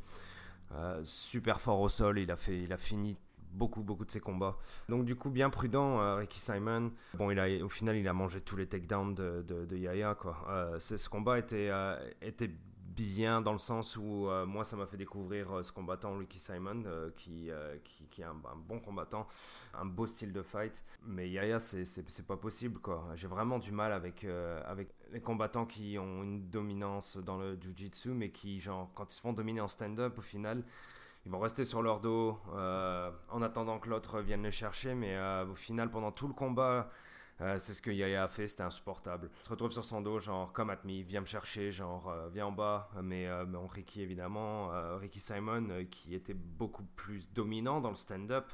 super 1.05 1.61
fort 1.61 1.81
au 1.81 1.89
sol, 1.89 2.19
il 2.19 2.31
a, 2.31 2.37
fait, 2.37 2.61
il 2.61 2.73
a 2.73 2.77
fini 2.77 3.17
beaucoup, 3.57 3.83
beaucoup 3.83 4.05
de 4.05 4.11
ses 4.11 4.21
combats. 4.21 4.57
Donc 4.89 5.05
du 5.05 5.17
coup, 5.17 5.31
bien 5.31 5.51
prudent, 5.51 6.01
euh, 6.01 6.17
Ricky 6.17 6.39
Simon. 6.39 6.93
Bon, 7.15 7.31
il 7.31 7.39
a, 7.39 7.65
au 7.65 7.69
final, 7.69 7.97
il 7.97 8.07
a 8.07 8.13
mangé 8.13 8.41
tous 8.41 8.57
les 8.57 8.67
takedowns 8.67 9.15
de, 9.15 9.43
de, 9.43 9.77
Yaya. 9.77 10.15
Quoi. 10.15 10.37
Euh, 10.49 10.79
ce 10.79 11.09
combat 11.09 11.39
était, 11.39 11.69
euh, 11.71 11.99
était 12.21 12.51
bien 12.85 13.43
dans 13.43 13.53
le 13.53 13.59
sens 13.59 13.99
où 13.99 14.31
moi, 14.47 14.65
ça 14.65 14.75
m'a 14.75 14.87
fait 14.87 14.97
découvrir 14.97 15.63
ce 15.63 15.71
combattant 15.71 16.17
Ricky 16.17 16.39
Simon, 16.39 16.83
qui, 17.15 17.51
qui, 18.11 18.23
est 18.23 18.25
un, 18.25 18.35
bon 18.57 18.81
combattant, 18.81 19.27
un 19.75 19.85
beau 19.85 20.07
style 20.07 20.33
de 20.33 20.41
fight. 20.41 20.83
Mais 21.05 21.29
Yaya, 21.29 21.61
c'est 21.61 22.27
pas 22.27 22.39
possible. 22.39 22.81
quoi. 22.81 23.07
J'ai 23.15 23.27
vraiment 23.27 23.59
du 23.59 23.71
mal 23.71 23.93
avec, 23.93 24.25
avec 24.65 24.89
les 25.13 25.21
combattants 25.21 25.67
qui 25.67 25.99
ont 25.99 26.23
une 26.23 26.49
dominance 26.49 27.19
dans 27.19 27.37
le 27.37 27.59
jiu-jitsu, 27.61 28.13
mais 28.13 28.31
qui, 28.31 28.61
genre, 28.61 28.91
quand 28.95 29.13
ils 29.13 29.17
se 29.17 29.21
font 29.21 29.35
dominer 29.35 29.61
en 29.61 29.69
stand-up, 29.69 30.19
au 30.19 30.23
final 30.23 30.65
ils 31.27 31.33
vont 31.33 31.41
rester 31.41 31.65
sur 31.65 31.83
leur 31.83 31.99
dos 31.99 32.39
euh, 32.55 33.11
en 33.31 33.43
attendant 33.43 33.81
que 33.81 33.89
l'autre 33.89 34.21
vienne 34.21 34.45
les 34.45 34.53
chercher. 34.53 34.95
Mais 34.95 35.17
euh, 35.17 35.45
au 35.45 35.57
final, 35.57 35.91
pendant 35.91 36.13
tout 36.13 36.29
le 36.29 36.35
combat, 36.35 36.89
euh, 37.41 37.59
c'est 37.59 37.75
ce 37.75 37.83
que 37.83 37.91
Yaya 37.91 38.23
a 38.23 38.29
fait, 38.29 38.47
c'était 38.47 38.63
insupportable. 38.63 39.29
Il 39.41 39.45
se 39.45 39.51
retrouve 39.51 39.73
sur 39.73 39.83
son 39.83 40.01
dos, 40.01 40.21
genre, 40.21 40.53
come 40.53 40.71
at 40.71 40.79
me, 40.85 41.03
viens 41.03 41.21
me 41.21 41.27
chercher, 41.27 41.73
genre, 41.73 42.15
viens 42.33 42.47
en 42.47 42.53
bas. 42.53 42.89
Mais 43.03 43.29
Ricky, 43.73 44.03
évidemment, 44.03 44.71
Ricky 44.99 45.19
Simon, 45.19 45.67
qui 45.91 46.15
était 46.15 46.33
beaucoup 46.33 46.85
plus 46.95 47.29
dominant 47.33 47.81
dans 47.81 47.91
le 47.91 47.97
stand-up, 47.97 48.53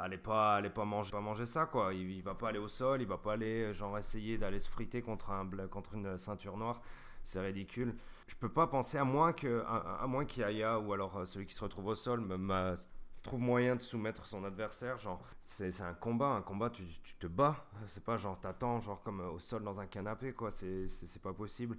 allez 0.00 0.18
pas, 0.18 0.56
allez 0.56 0.70
pas 0.70 0.84
manger, 0.84 1.12
pas 1.12 1.20
manger 1.20 1.46
ça, 1.46 1.64
quoi. 1.64 1.94
Il, 1.94 2.10
il, 2.10 2.22
va 2.22 2.34
pas 2.34 2.50
aller 2.50 2.58
au 2.58 2.68
sol, 2.68 3.00
il 3.00 3.08
va 3.08 3.16
pas 3.16 3.32
aller, 3.32 3.72
genre, 3.72 3.96
essayer 3.96 4.36
d'aller 4.36 4.60
se 4.60 4.68
friter 4.68 5.00
contre, 5.00 5.30
un, 5.30 5.48
contre 5.68 5.94
une 5.94 6.18
ceinture 6.18 6.58
noire 6.58 6.82
c'est 7.24 7.40
ridicule. 7.40 7.94
Je 8.30 8.36
peux 8.36 8.48
pas 8.48 8.68
penser 8.68 8.96
à 8.96 9.04
moins 9.04 9.32
que 9.32 9.64
à, 9.66 10.06
moins 10.06 10.24
qu'Yaya 10.24 10.78
ou 10.78 10.92
alors 10.92 11.16
euh, 11.16 11.26
celui 11.26 11.46
qui 11.46 11.54
se 11.54 11.64
retrouve 11.64 11.86
au 11.86 11.94
sol 11.96 12.20
me, 12.20 12.74
trouve 13.22 13.40
moyen 13.40 13.74
de 13.74 13.82
soumettre 13.82 14.24
son 14.24 14.44
adversaire. 14.44 14.98
Genre, 14.98 15.20
c'est 15.42 15.80
un 15.80 15.94
combat, 15.94 16.28
un 16.28 16.42
combat, 16.42 16.70
tu, 16.70 16.84
tu 17.02 17.14
te 17.16 17.26
bats. 17.26 17.66
C'est 17.88 18.04
pas 18.04 18.16
genre 18.16 18.38
t'attends, 18.38 18.78
genre 18.80 19.02
comme 19.02 19.20
euh, 19.20 19.30
au 19.30 19.40
sol 19.40 19.64
dans 19.64 19.80
un 19.80 19.86
canapé, 19.86 20.32
quoi. 20.32 20.52
C'est 20.52 20.86
pas 21.20 21.32
possible. 21.32 21.76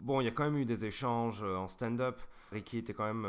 Bon, 0.00 0.22
il 0.22 0.24
y 0.24 0.28
a 0.28 0.30
quand 0.30 0.44
même 0.44 0.56
eu 0.56 0.64
des 0.64 0.86
échanges 0.86 1.42
euh, 1.42 1.56
en 1.56 1.68
stand-up. 1.68 2.18
Ricky 2.50 2.78
était 2.78 2.94
quand 2.94 3.12
même 3.12 3.28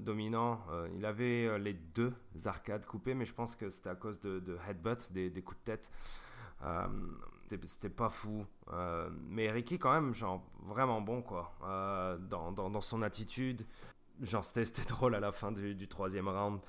dominant. 0.00 0.60
il 0.94 1.06
avait 1.06 1.58
les 1.58 1.72
deux 1.72 2.12
arcades 2.44 2.84
coupées, 2.84 3.14
mais 3.14 3.24
je 3.24 3.32
pense 3.32 3.56
que 3.56 3.70
c'était 3.70 3.88
à 3.88 3.94
cause 3.94 4.20
de, 4.20 4.58
headbutt, 4.68 5.10
des, 5.12 5.40
coups 5.40 5.58
de 5.60 5.64
tête. 5.64 5.90
C'était 7.64 7.88
pas 7.88 8.08
fou. 8.08 8.44
mais 9.28 9.50
Ricky, 9.50 9.78
quand 9.78 9.92
même, 9.92 10.14
genre, 10.14 10.44
vraiment 10.64 11.00
bon, 11.00 11.22
quoi. 11.22 11.54
Dans, 12.28 12.52
dans, 12.52 12.70
dans, 12.70 12.80
son 12.80 13.02
attitude. 13.02 13.66
Genre, 14.20 14.44
c'était 14.44 14.84
drôle 14.88 15.14
à 15.14 15.20
la 15.20 15.32
fin 15.32 15.52
du, 15.52 15.88
troisième 15.88 16.28
round 16.28 16.60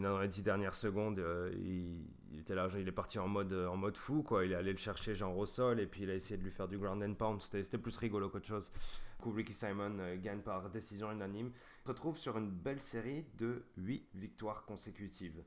dans 0.00 0.18
les 0.20 0.28
dix 0.28 0.42
dernières 0.42 0.74
secondes, 0.74 1.18
euh, 1.18 1.52
il, 1.54 2.38
était 2.40 2.54
là, 2.54 2.68
il 2.78 2.88
est 2.88 2.92
parti 2.92 3.18
en 3.18 3.28
mode, 3.28 3.52
en 3.52 3.76
mode 3.76 3.96
fou, 3.96 4.22
quoi. 4.22 4.44
Il 4.44 4.52
est 4.52 4.54
allé 4.54 4.72
le 4.72 4.78
chercher 4.78 5.14
genre 5.14 5.36
au 5.36 5.44
sol 5.44 5.80
et 5.80 5.86
puis 5.86 6.04
il 6.04 6.10
a 6.10 6.14
essayé 6.14 6.38
de 6.38 6.44
lui 6.44 6.50
faire 6.50 6.68
du 6.68 6.78
ground 6.78 7.02
and 7.02 7.14
pound. 7.14 7.40
C'était 7.42 7.78
plus 7.78 7.96
rigolo 7.96 8.28
qu'autre 8.30 8.46
chose. 8.46 8.72
Du 9.18 9.22
coup, 9.22 9.32
Ricky 9.32 9.52
Simon 9.52 9.98
euh, 9.98 10.16
gagne 10.16 10.40
par 10.40 10.70
décision 10.70 11.12
unanime. 11.12 11.52
Se 11.84 11.88
retrouve 11.88 12.16
sur 12.16 12.38
une 12.38 12.50
belle 12.50 12.80
série 12.80 13.26
de 13.36 13.64
8 13.76 14.08
victoires 14.14 14.64
consécutives. 14.64 15.42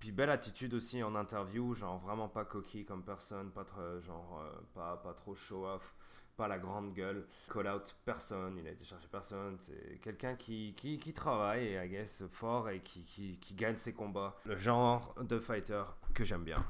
Puis 0.00 0.12
belle 0.12 0.30
attitude 0.30 0.74
aussi 0.74 1.02
en 1.02 1.14
interview, 1.14 1.74
genre 1.74 1.98
vraiment 1.98 2.28
pas 2.28 2.44
coquille 2.44 2.84
comme 2.84 3.04
personne, 3.04 3.50
pas, 3.50 3.64
genre, 4.00 4.42
euh, 4.42 4.60
pas, 4.74 4.96
pas 4.96 5.14
trop 5.14 5.34
show 5.36 5.66
off 5.66 5.94
pas 6.40 6.48
la 6.48 6.58
grande 6.58 6.94
gueule, 6.94 7.26
call 7.52 7.68
out 7.68 7.94
personne, 8.02 8.56
il 8.56 8.66
a 8.66 8.70
été 8.70 8.82
chercher 8.82 9.08
personne. 9.08 9.58
C'est 9.58 10.00
quelqu'un 10.00 10.36
qui, 10.36 10.72
qui, 10.74 10.98
qui, 10.98 11.12
travaille 11.12 11.74
I 11.74 11.86
guess, 11.86 12.24
fort 12.30 12.70
et 12.70 12.80
qui, 12.80 13.04
qui, 13.04 13.38
qui, 13.38 13.52
gagne 13.52 13.76
ses 13.76 13.92
combats. 13.92 14.34
Le 14.46 14.56
genre 14.56 15.14
de 15.20 15.38
fighter 15.38 15.82
que 16.14 16.24
j'aime 16.24 16.44
bien. 16.44 16.64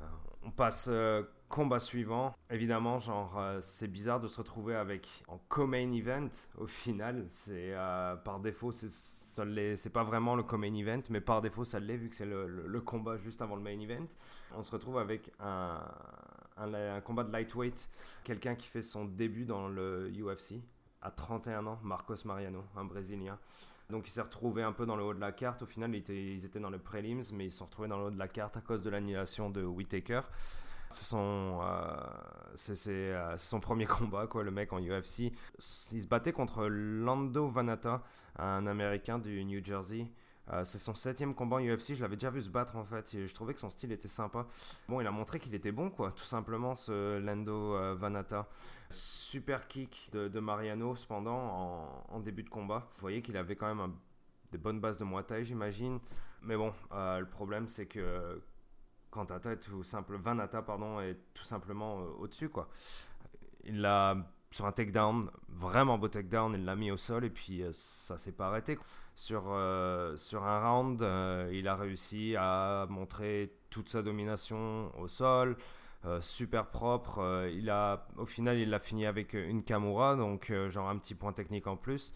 Euh, 0.00 0.04
on 0.42 0.50
passe 0.50 0.88
euh, 0.90 1.22
combat 1.48 1.78
suivant. 1.78 2.34
Évidemment, 2.50 2.98
genre, 2.98 3.38
euh, 3.38 3.60
c'est 3.60 3.88
bizarre 3.88 4.20
de 4.20 4.28
se 4.28 4.38
retrouver 4.38 4.74
avec 4.74 5.08
en 5.28 5.38
co-main 5.48 5.92
event 5.92 6.28
au 6.58 6.66
final. 6.66 7.24
C'est 7.28 7.74
par 8.24 8.40
défaut, 8.40 8.72
c'est 8.72 9.92
pas 9.92 10.04
vraiment 10.04 10.34
le 10.34 10.42
co-main 10.42 10.74
event, 10.74 11.02
mais 11.10 11.20
par 11.20 11.42
défaut, 11.42 11.64
ça 11.64 11.80
l'est 11.80 11.96
vu 11.96 12.08
que 12.08 12.16
c'est 12.16 12.26
le, 12.26 12.80
combat 12.80 13.16
juste 13.16 13.42
avant 13.42 13.56
le 13.56 13.62
main 13.62 13.78
event. 13.78 14.06
On 14.56 14.62
se 14.62 14.70
retrouve 14.70 14.98
avec 14.98 15.32
un, 15.40 15.80
combat 17.04 17.24
de 17.24 17.32
lightweight, 17.32 17.88
quelqu'un 18.22 18.54
qui 18.54 18.66
fait 18.66 18.82
son 18.82 19.04
début 19.04 19.44
dans 19.44 19.68
le 19.68 20.10
UFC 20.10 20.62
à 21.04 21.10
31 21.10 21.66
ans, 21.66 21.78
Marcos 21.82 22.16
Mariano, 22.24 22.64
un 22.76 22.84
Brésilien. 22.84 23.38
Donc 23.90 24.08
il 24.08 24.10
s'est 24.10 24.22
retrouvé 24.22 24.62
un 24.62 24.72
peu 24.72 24.86
dans 24.86 24.96
le 24.96 25.04
haut 25.04 25.14
de 25.14 25.20
la 25.20 25.32
carte. 25.32 25.62
Au 25.62 25.66
final, 25.66 25.94
ils 25.94 26.44
étaient 26.44 26.60
dans 26.60 26.70
le 26.70 26.78
prelims, 26.78 27.22
mais 27.34 27.46
ils 27.46 27.50
se 27.52 27.58
sont 27.58 27.66
retrouvés 27.66 27.88
dans 27.88 27.98
le 27.98 28.04
haut 28.04 28.10
de 28.10 28.18
la 28.18 28.28
carte 28.28 28.56
à 28.56 28.60
cause 28.60 28.82
de 28.82 28.90
l'annulation 28.90 29.50
de 29.50 29.62
Whitaker. 29.62 30.22
C'est 30.88 31.04
son, 31.04 31.60
euh, 31.62 31.96
euh, 32.88 33.36
son 33.36 33.60
premier 33.60 33.86
combat, 33.86 34.26
quoi, 34.26 34.42
le 34.42 34.50
mec 34.50 34.72
en 34.72 34.80
UFC. 34.80 35.32
Il 35.92 36.02
se 36.02 36.06
battait 36.06 36.32
contre 36.32 36.66
Lando 36.66 37.48
Vanata, 37.48 38.02
un 38.38 38.66
Américain 38.66 39.18
du 39.18 39.44
New 39.44 39.62
Jersey. 39.64 40.06
Euh, 40.52 40.62
c'est 40.64 40.78
son 40.78 40.94
septième 40.94 41.34
combat 41.34 41.56
en 41.56 41.60
UFC, 41.60 41.94
je 41.94 42.02
l'avais 42.02 42.16
déjà 42.16 42.30
vu 42.30 42.42
se 42.42 42.50
battre 42.50 42.76
en 42.76 42.84
fait, 42.84 43.14
et 43.14 43.26
je 43.26 43.34
trouvais 43.34 43.54
que 43.54 43.60
son 43.60 43.70
style 43.70 43.92
était 43.92 44.08
sympa. 44.08 44.46
Bon, 44.88 45.00
il 45.00 45.06
a 45.06 45.10
montré 45.10 45.40
qu'il 45.40 45.54
était 45.54 45.72
bon 45.72 45.88
quoi, 45.90 46.12
tout 46.12 46.24
simplement 46.24 46.74
ce 46.74 47.18
Lando 47.18 47.74
euh, 47.74 47.94
Vanata. 47.94 48.46
Super 48.90 49.66
kick 49.66 50.10
de, 50.12 50.40
Mariano 50.40 50.96
cependant 50.96 52.04
en, 52.10 52.20
début 52.20 52.42
de 52.42 52.50
combat. 52.50 52.90
Vous 52.96 53.00
voyez 53.00 53.22
qu'il 53.22 53.36
avait 53.36 53.56
quand 53.56 53.74
même 53.74 53.94
des 54.52 54.58
bonnes 54.58 54.80
bases 54.80 54.98
de 54.98 55.04
Muay 55.04 55.44
j'imagine. 55.44 55.98
Mais 56.42 56.56
bon, 56.56 56.74
euh, 56.92 57.20
le 57.20 57.26
problème 57.26 57.68
c'est 57.68 57.86
que 57.86 58.42
quand 59.10 59.30
est 59.30 59.56
tout 59.60 59.82
simple, 59.82 60.16
Vanata 60.16 60.60
pardon, 60.60 61.00
est 61.00 61.18
tout 61.32 61.44
simplement 61.44 61.96
au-dessus 62.18 62.50
quoi. 62.50 62.68
Il 63.64 63.80
l'a 63.80 64.14
sur 64.54 64.66
un 64.66 64.72
takedown, 64.72 65.28
vraiment 65.48 65.98
beau 65.98 66.06
takedown, 66.06 66.54
il 66.54 66.64
l'a 66.64 66.76
mis 66.76 66.92
au 66.92 66.96
sol 66.96 67.24
et 67.24 67.30
puis 67.30 67.64
ça 67.72 68.16
s'est 68.18 68.30
pas 68.30 68.46
arrêté. 68.46 68.78
Sur, 69.16 69.46
euh, 69.48 70.16
sur 70.16 70.44
un 70.44 70.60
round, 70.60 71.02
euh, 71.02 71.50
il 71.52 71.66
a 71.66 71.74
réussi 71.74 72.36
à 72.38 72.86
montrer 72.88 73.52
toute 73.70 73.88
sa 73.88 74.02
domination 74.02 74.92
au 74.96 75.08
sol, 75.08 75.56
euh, 76.04 76.20
super 76.20 76.66
propre. 76.66 77.48
il 77.52 77.68
a, 77.68 78.06
au 78.16 78.26
final, 78.26 78.56
il 78.58 78.70
l'a 78.70 78.78
fini 78.78 79.06
avec 79.06 79.32
une 79.32 79.64
Kamura, 79.64 80.14
donc 80.14 80.52
genre 80.68 80.88
un 80.88 80.98
petit 80.98 81.16
point 81.16 81.32
technique 81.32 81.66
en 81.66 81.76
plus. 81.76 82.14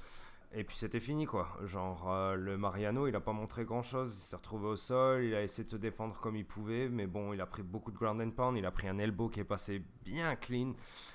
Et 0.52 0.64
puis 0.64 0.76
c'était 0.76 1.00
fini 1.00 1.26
quoi. 1.26 1.48
Genre 1.64 2.34
le 2.36 2.56
Mariano, 2.56 3.06
il 3.06 3.14
a 3.14 3.20
pas 3.20 3.32
montré 3.32 3.64
grand 3.64 3.82
chose. 3.82 4.16
Il 4.16 4.28
s'est 4.28 4.36
retrouvé 4.36 4.66
au 4.66 4.76
sol, 4.76 5.24
il 5.24 5.34
a 5.34 5.42
essayé 5.42 5.64
de 5.64 5.70
se 5.70 5.76
défendre 5.76 6.18
comme 6.20 6.36
il 6.36 6.46
pouvait, 6.46 6.88
mais 6.88 7.06
bon, 7.06 7.32
il 7.32 7.40
a 7.40 7.46
pris 7.46 7.62
beaucoup 7.62 7.90
de 7.90 7.98
ground 7.98 8.20
and 8.20 8.30
pound. 8.30 8.56
Il 8.56 8.64
a 8.64 8.70
pris 8.70 8.88
un 8.88 8.98
elbow 8.98 9.28
qui 9.28 9.40
est 9.40 9.44
passé 9.44 9.82
bien 10.04 10.36
clean, 10.36 10.72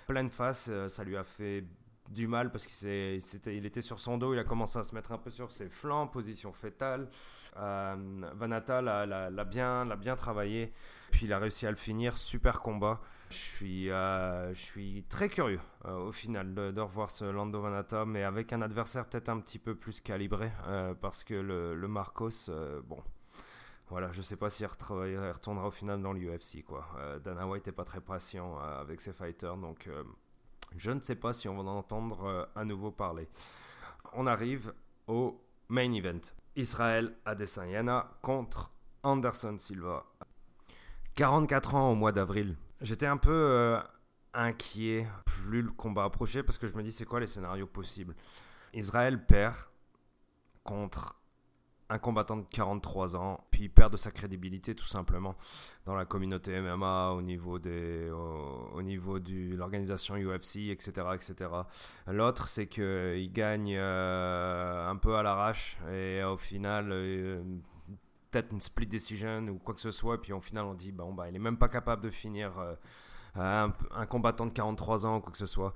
pleine 0.07 0.29
face. 0.29 0.69
ça 0.87 1.03
lui 1.03 1.17
a 1.17 1.23
fait 1.23 1.65
du 2.13 2.27
mal 2.27 2.51
parce 2.51 2.65
qu'il 2.65 3.65
était, 3.65 3.81
sur 3.81 3.99
son 3.99 4.17
dos, 4.17 4.33
il 4.33 4.39
a 4.39 4.43
commencé 4.43 4.79
à 4.79 4.83
se 4.83 4.95
mettre 4.95 5.11
un 5.11 5.17
peu 5.17 5.31
sur 5.31 5.51
ses 5.51 5.69
flancs, 5.69 6.07
position 6.07 6.53
fétale. 6.53 7.09
Euh, 7.57 7.95
Vanata 8.35 8.81
l'a 8.81 9.43
bien, 9.45 9.85
bien 9.95 10.15
travaillé, 10.15 10.73
puis 11.11 11.25
il 11.25 11.33
a 11.33 11.39
réussi 11.39 11.67
à 11.67 11.71
le 11.71 11.75
finir, 11.75 12.17
super 12.17 12.61
combat. 12.61 13.01
Je 13.29 13.37
suis, 13.37 13.89
euh, 13.89 14.53
je 14.53 14.61
suis 14.61 15.05
très 15.09 15.27
curieux 15.27 15.59
euh, 15.85 16.07
au 16.07 16.11
final 16.11 16.53
de, 16.53 16.81
revoir 16.81 17.09
ce 17.09 17.25
Lando 17.25 17.59
Vanata, 17.61 18.05
mais 18.05 18.23
avec 18.23 18.53
un 18.53 18.61
adversaire 18.61 19.05
peut-être 19.05 19.29
un 19.29 19.39
petit 19.39 19.59
peu 19.59 19.75
plus 19.75 20.01
calibré, 20.01 20.51
parce 21.01 21.23
que 21.23 21.33
le, 21.33 21.87
Marcos, 21.87 22.49
bon, 22.85 23.03
voilà, 23.89 24.11
je 24.11 24.21
sais 24.21 24.37
pas 24.37 24.49
s'il 24.49 24.67
retournera 24.67 25.67
au 25.67 25.71
final 25.71 26.01
dans 26.01 26.13
l'UFC. 26.13 26.63
quoi. 26.63 26.87
Dana 27.23 27.47
White 27.47 27.71
pas 27.71 27.85
très 27.85 28.01
patient 28.01 28.57
avec 28.59 29.01
ses 29.01 29.13
fighters, 29.13 29.57
donc 29.57 29.89
je 30.77 30.91
ne 30.91 31.01
sais 31.01 31.15
pas 31.15 31.33
si 31.33 31.47
on 31.47 31.55
va 31.55 31.69
en 31.69 31.77
entendre 31.77 32.25
euh, 32.25 32.45
à 32.55 32.65
nouveau 32.65 32.91
parler. 32.91 33.27
On 34.13 34.27
arrive 34.27 34.73
au 35.07 35.41
main 35.69 35.91
event. 35.93 36.21
Israël 36.55 37.15
Adesanya 37.25 38.09
contre 38.21 38.71
Anderson 39.01 39.57
Silva. 39.57 40.05
44 41.15 41.75
ans 41.75 41.91
au 41.91 41.95
mois 41.95 42.11
d'avril. 42.11 42.55
J'étais 42.81 43.05
un 43.05 43.17
peu 43.17 43.31
euh, 43.31 43.79
inquiet 44.33 45.07
plus 45.25 45.61
le 45.61 45.71
combat 45.71 46.05
approchait 46.05 46.43
parce 46.43 46.57
que 46.57 46.67
je 46.67 46.73
me 46.75 46.83
dis 46.83 46.91
c'est 46.91 47.05
quoi 47.05 47.19
les 47.19 47.27
scénarios 47.27 47.67
possibles? 47.67 48.15
Israël 48.73 49.25
perd 49.25 49.55
contre 50.63 51.19
un 51.93 51.99
combattant 51.99 52.37
de 52.37 52.45
43 52.49 53.15
ans, 53.15 53.45
puis 53.51 53.65
il 53.65 53.69
perd 53.69 53.91
de 53.91 53.97
sa 53.97 54.09
crédibilité 54.09 54.73
tout 54.73 54.87
simplement 54.87 55.35
dans 55.85 55.93
la 55.93 56.05
communauté 56.05 56.59
MMA, 56.59 57.11
au 57.11 57.21
niveau, 57.21 57.59
des, 57.59 58.09
au, 58.09 58.81
niveau 58.81 59.19
de 59.19 59.55
l'organisation 59.55 60.15
UFC, 60.15 60.69
etc. 60.71 60.91
etc. 61.13 61.51
L'autre, 62.07 62.47
c'est 62.47 62.65
qu'il 62.65 63.31
gagne 63.31 63.75
euh, 63.77 64.89
un 64.89 64.95
peu 64.95 65.15
à 65.15 65.21
l'arrache 65.21 65.77
et 65.91 66.23
au 66.23 66.37
final, 66.37 66.89
euh, 66.91 67.43
peut-être 68.31 68.51
une 68.51 68.61
split 68.61 68.87
decision 68.87 69.47
ou 69.49 69.59
quoi 69.59 69.75
que 69.75 69.81
ce 69.81 69.91
soit, 69.91 70.19
puis 70.19 70.33
au 70.33 70.41
final, 70.41 70.65
on 70.65 70.73
dit, 70.73 70.91
bon, 70.91 71.13
bah, 71.13 71.29
il 71.29 71.35
est 71.35 71.39
même 71.39 71.57
pas 71.57 71.69
capable 71.69 72.03
de 72.03 72.09
finir. 72.09 72.57
Euh, 72.57 72.75
un, 73.35 73.73
un, 73.95 74.05
combattant 74.05 74.45
de 74.45 74.51
43 74.51 75.07
ans 75.07 75.17
ou 75.17 75.19
quoi 75.19 75.31
que 75.31 75.39
ce 75.39 75.47
soit, 75.47 75.73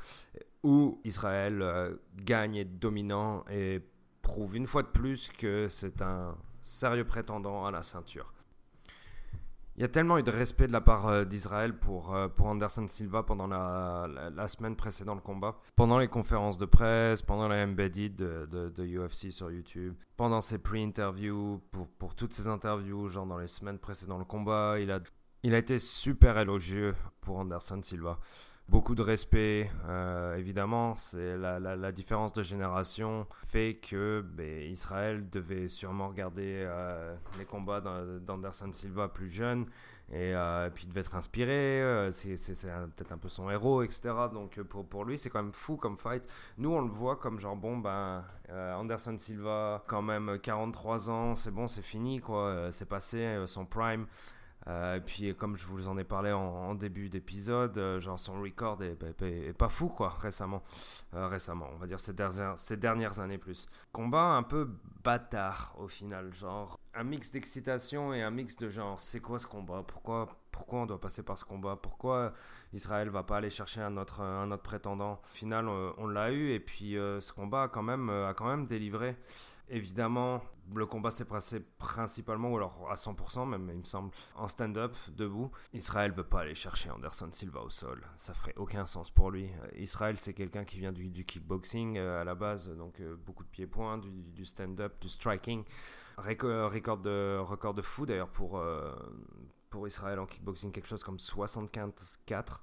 où 0.61 1.01
Israël 1.03 1.97
gagne 2.15 2.55
et 2.55 2.61
est 2.61 2.65
dominant 2.65 3.43
et 3.49 3.81
prouve 4.27 4.57
une 4.57 4.67
fois 4.67 4.83
de 4.83 4.89
plus 4.89 5.29
que 5.29 5.69
c'est 5.69 6.01
un 6.01 6.35
sérieux 6.59 7.05
prétendant 7.05 7.65
à 7.65 7.71
la 7.71 7.81
ceinture. 7.81 8.33
Il 9.77 9.81
y 9.81 9.85
a 9.85 9.87
tellement 9.87 10.17
eu 10.17 10.23
de 10.23 10.31
respect 10.31 10.67
de 10.67 10.73
la 10.73 10.81
part 10.81 11.07
euh, 11.07 11.23
d'Israël 11.23 11.77
pour, 11.77 12.13
euh, 12.13 12.27
pour 12.27 12.47
Anderson 12.47 12.87
Silva 12.87 13.23
pendant 13.23 13.47
la, 13.47 14.05
la, 14.35 14.47
semaine 14.47 14.75
précédant 14.75 15.13
le 15.15 15.21
combat, 15.21 15.55
pendant 15.75 15.97
les 15.97 16.07
conférences 16.07 16.57
de 16.57 16.65
presse, 16.65 17.21
pendant 17.21 17.47
les 17.47 17.63
embedded 17.63 18.15
de, 18.15 18.71
de, 18.75 18.85
UFC 18.85 19.31
sur 19.31 19.49
YouTube, 19.49 19.95
pendant 20.17 20.41
ses 20.41 20.57
pre-interviews, 20.57 21.61
pour, 21.71 21.87
pour 21.87 22.15
toutes 22.15 22.33
ses 22.33 22.47
interviews, 22.47 23.07
genre 23.07 23.27
dans 23.27 23.37
les 23.37 23.47
semaines 23.47 23.77
précédant 23.77 24.17
le 24.17 24.25
combat, 24.25 24.77
il 24.79 24.91
a, 24.91 24.99
il 25.43 25.53
a 25.53 25.59
été 25.59 25.79
super 25.79 26.37
élogieux 26.39 26.95
pour 27.21 27.37
Anderson 27.37 27.79
Silva 27.81 28.19
beaucoup 28.69 28.95
de 28.95 29.01
respect. 29.01 29.69
Euh, 29.87 30.35
évidemment, 30.35 30.95
c'est 30.95 31.37
la, 31.37 31.91
différence 31.91 32.33
de 32.33 32.43
génération 32.43 33.25
fait 33.47 33.75
que 33.75 34.21
ben, 34.21 34.63
Israël 34.63 35.29
devait 35.29 35.67
sûrement 35.67 36.09
regarder 36.09 36.63
euh, 36.67 37.15
les 37.39 37.45
combats 37.45 37.81
d'Anderson 37.81 38.71
Silva 38.73 39.07
plus 39.07 39.29
jeune 39.29 39.65
et 40.09 40.33
euh, 40.33 40.69
puis 40.69 40.85
il 40.85 40.89
devait 40.89 41.01
être 41.01 41.15
inspiré. 41.15 42.09
c'est 42.11 42.35
peut-être 42.95 43.11
un 43.11 43.17
peu 43.17 43.29
son 43.29 43.49
héros, 43.49 43.83
etc. 43.83 44.13
Donc 44.31 44.61
pour, 44.63 44.85
pour 44.85 45.05
lui, 45.05 45.17
c'est 45.17 45.29
quand 45.29 45.43
même 45.43 45.53
fou 45.53 45.77
comme 45.77 45.97
fight. 45.97 46.23
Nous, 46.57 46.71
on 46.71 46.81
le 46.81 46.91
voit 46.91 47.15
comme 47.15 47.39
genre 47.39 47.55
bon 47.55 47.77
ben 47.77 48.23
Anderson 48.49 49.17
Silva, 49.17 49.83
quand 49.87 50.01
même 50.01 50.39
43 50.41 51.09
ans, 51.09 51.35
c'est 51.35 51.51
bon, 51.51 51.67
c'est 51.67 51.81
fini 51.81 52.19
quoi, 52.19 52.69
c'est 52.71 52.87
passé 52.87 53.43
son 53.47 53.65
prime. 53.65 54.07
Et 54.65 54.99
puis, 55.05 55.33
comme 55.33 55.55
je 55.55 55.65
vous 55.65 55.87
en 55.87 55.97
ai 55.97 56.03
parlé 56.03 56.33
en, 56.33 56.75
début 56.75 57.07
d'épisode, 57.07 57.99
genre 57.99 58.19
son 58.19 58.41
record 58.41 58.83
est, 58.83 59.53
pas 59.53 59.69
fou, 59.69 59.87
quoi, 59.87 60.09
récemment. 60.09 60.61
récemment, 61.13 61.69
on 61.73 61.77
va 61.77 61.87
dire 61.87 61.99
ces 61.99 62.13
dernières, 62.77 63.19
années 63.21 63.37
plus. 63.37 63.67
Combat 63.93 64.35
un 64.35 64.43
peu 64.43 64.69
bâtard, 65.03 65.73
au 65.79 65.87
final. 65.87 66.33
Genre, 66.33 66.77
un 66.93 67.05
mix 67.05 67.31
d'excitation 67.31 68.13
et 68.13 68.21
un 68.23 68.31
mix 68.31 68.57
de 68.57 68.67
genre, 68.67 68.99
c'est 68.99 69.21
quoi 69.21 69.39
ce 69.39 69.47
combat? 69.47 69.83
Pourquoi 69.87 70.27
pourquoi 70.57 70.79
on 70.79 70.85
doit 70.87 70.99
passer 70.99 71.21
par 71.21 71.37
ce 71.37 71.45
combat? 71.45 71.77
Pourquoi 71.79 72.33
Israël 72.73 73.09
va 73.09 73.21
pas 73.21 73.37
aller 73.37 73.51
chercher 73.51 73.81
un 73.81 73.95
autre, 73.95 74.21
un 74.21 74.49
autre 74.51 74.63
prétendant? 74.63 75.21
Au 75.23 75.35
final, 75.35 75.67
euh, 75.67 75.91
on, 75.97 76.07
l'a 76.07 76.31
eu 76.31 76.51
et 76.51 76.59
puis 76.59 76.97
euh, 76.97 77.21
ce 77.21 77.31
combat 77.31 77.69
quand, 77.71 77.83
même, 77.83 78.09
euh, 78.09 78.29
a 78.29 78.33
quand 78.33 78.47
même 78.47 78.65
délivré. 78.65 79.15
Évidemment, 79.69 80.41
le 80.75 80.85
combat 80.85 81.11
s'est 81.11 81.25
passé 81.25 81.59
principalement, 81.77 82.51
ou 82.51 82.57
alors 82.57 82.87
à 82.89 82.95
100% 82.95 83.47
même, 83.47 83.69
il 83.71 83.79
me 83.79 83.83
semble, 83.83 84.11
en 84.35 84.47
stand-up, 84.47 84.95
debout. 85.09 85.51
Israël 85.73 86.11
veut 86.11 86.23
pas 86.23 86.41
aller 86.41 86.55
chercher 86.55 86.89
Anderson 86.89 87.29
Silva 87.31 87.61
au 87.61 87.69
sol. 87.69 88.05
Ça 88.15 88.33
ferait 88.33 88.53
aucun 88.57 88.85
sens 88.85 89.09
pour 89.09 89.31
lui. 89.31 89.49
Israël, 89.75 90.17
c'est 90.17 90.33
quelqu'un 90.33 90.65
qui 90.65 90.79
vient 90.79 90.91
du, 90.91 91.25
kickboxing 91.25 91.97
à 91.97 92.23
la 92.23 92.35
base, 92.35 92.69
donc 92.69 93.01
beaucoup 93.25 93.43
de 93.43 93.49
pieds-points, 93.49 93.97
du, 93.97 94.11
du 94.33 94.45
stand-up, 94.45 94.93
du 95.01 95.09
striking. 95.09 95.63
Record 96.17 96.97
de, 96.97 97.37
record 97.39 97.73
de 97.73 97.81
fou 97.81 98.05
d'ailleurs 98.05 98.29
pour, 98.29 98.61
pour 99.69 99.87
Israël 99.87 100.19
en 100.19 100.25
kickboxing, 100.25 100.71
quelque 100.71 100.87
chose 100.87 101.03
comme 101.03 101.17
75-4. 101.17 102.61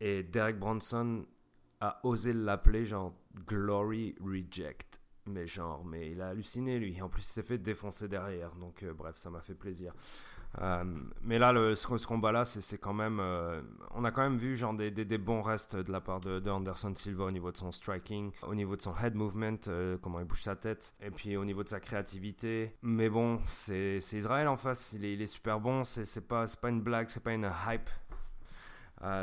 Et 0.00 0.24
Derek 0.24 0.58
Bronson 0.58 1.24
a 1.80 2.00
osé 2.04 2.32
l'appeler 2.32 2.84
genre 2.84 3.14
Glory 3.46 4.14
Reject. 4.20 5.01
Mais 5.26 5.46
genre, 5.46 5.84
mais 5.84 6.10
il 6.10 6.20
a 6.20 6.28
halluciné 6.28 6.78
lui. 6.78 7.00
En 7.00 7.08
plus, 7.08 7.22
il 7.22 7.32
s'est 7.32 7.42
fait 7.42 7.58
défoncer 7.58 8.08
derrière. 8.08 8.54
Donc, 8.56 8.82
euh, 8.82 8.92
bref, 8.92 9.16
ça 9.16 9.30
m'a 9.30 9.40
fait 9.40 9.54
plaisir. 9.54 9.92
Euh, 10.60 10.84
mais 11.22 11.38
là, 11.38 11.52
le, 11.52 11.74
ce, 11.76 12.06
combat-là, 12.06 12.44
c'est 12.44 12.78
quand 12.78 12.92
même. 12.92 13.20
Euh, 13.20 13.62
on 13.94 14.04
a 14.04 14.10
quand 14.10 14.22
même 14.22 14.36
vu 14.36 14.56
genre 14.56 14.74
des, 14.74 14.90
des, 14.90 15.18
bons 15.18 15.40
restes 15.40 15.76
de 15.76 15.92
la 15.92 16.00
part 16.00 16.20
de, 16.20 16.50
Anderson 16.50 16.92
Silva 16.94 17.24
au 17.24 17.30
niveau 17.30 17.52
de 17.52 17.56
son 17.56 17.70
striking, 17.70 18.32
au 18.46 18.54
niveau 18.54 18.76
de 18.76 18.82
son 18.82 18.94
head 18.98 19.14
movement, 19.14 19.58
comment 20.02 20.18
il 20.20 20.26
bouge 20.26 20.42
sa 20.42 20.56
tête, 20.56 20.92
et 21.00 21.10
puis 21.10 21.36
au 21.36 21.44
niveau 21.44 21.62
de 21.62 21.68
sa 21.68 21.80
créativité. 21.80 22.76
Mais 22.82 23.08
bon, 23.08 23.40
c'est 23.46 23.98
Israël 24.12 24.48
en 24.48 24.56
face, 24.56 24.92
il 24.92 25.04
est, 25.04 25.14
il 25.14 25.22
est 25.22 25.26
super 25.26 25.58
bon, 25.58 25.84
c'est 25.84 26.28
pas, 26.28 26.44
pas 26.60 26.68
une 26.68 26.82
blague, 26.82 27.08
c'est 27.08 27.22
pas 27.22 27.32
une 27.32 27.50
hype. 27.66 27.88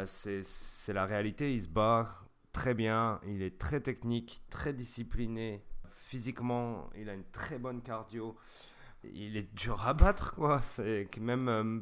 c'est 0.06 0.94
la 0.94 1.06
réalité, 1.06 1.54
il 1.54 1.62
se 1.62 1.70
bat 1.70 2.10
très 2.52 2.74
bien, 2.74 3.20
il 3.28 3.42
est 3.42 3.58
très 3.58 3.80
technique, 3.82 4.42
très 4.50 4.74
discipliné. 4.74 5.64
Physiquement, 6.10 6.90
il 6.96 7.08
a 7.08 7.14
une 7.14 7.30
très 7.32 7.60
bonne 7.60 7.82
cardio 7.82 8.36
il 9.04 9.38
est 9.38 9.54
dur 9.56 9.88
à 9.88 9.94
battre, 9.94 10.36
quoi. 10.36 10.62
C'est 10.62 11.10
même, 11.20 11.48
euh, 11.48 11.80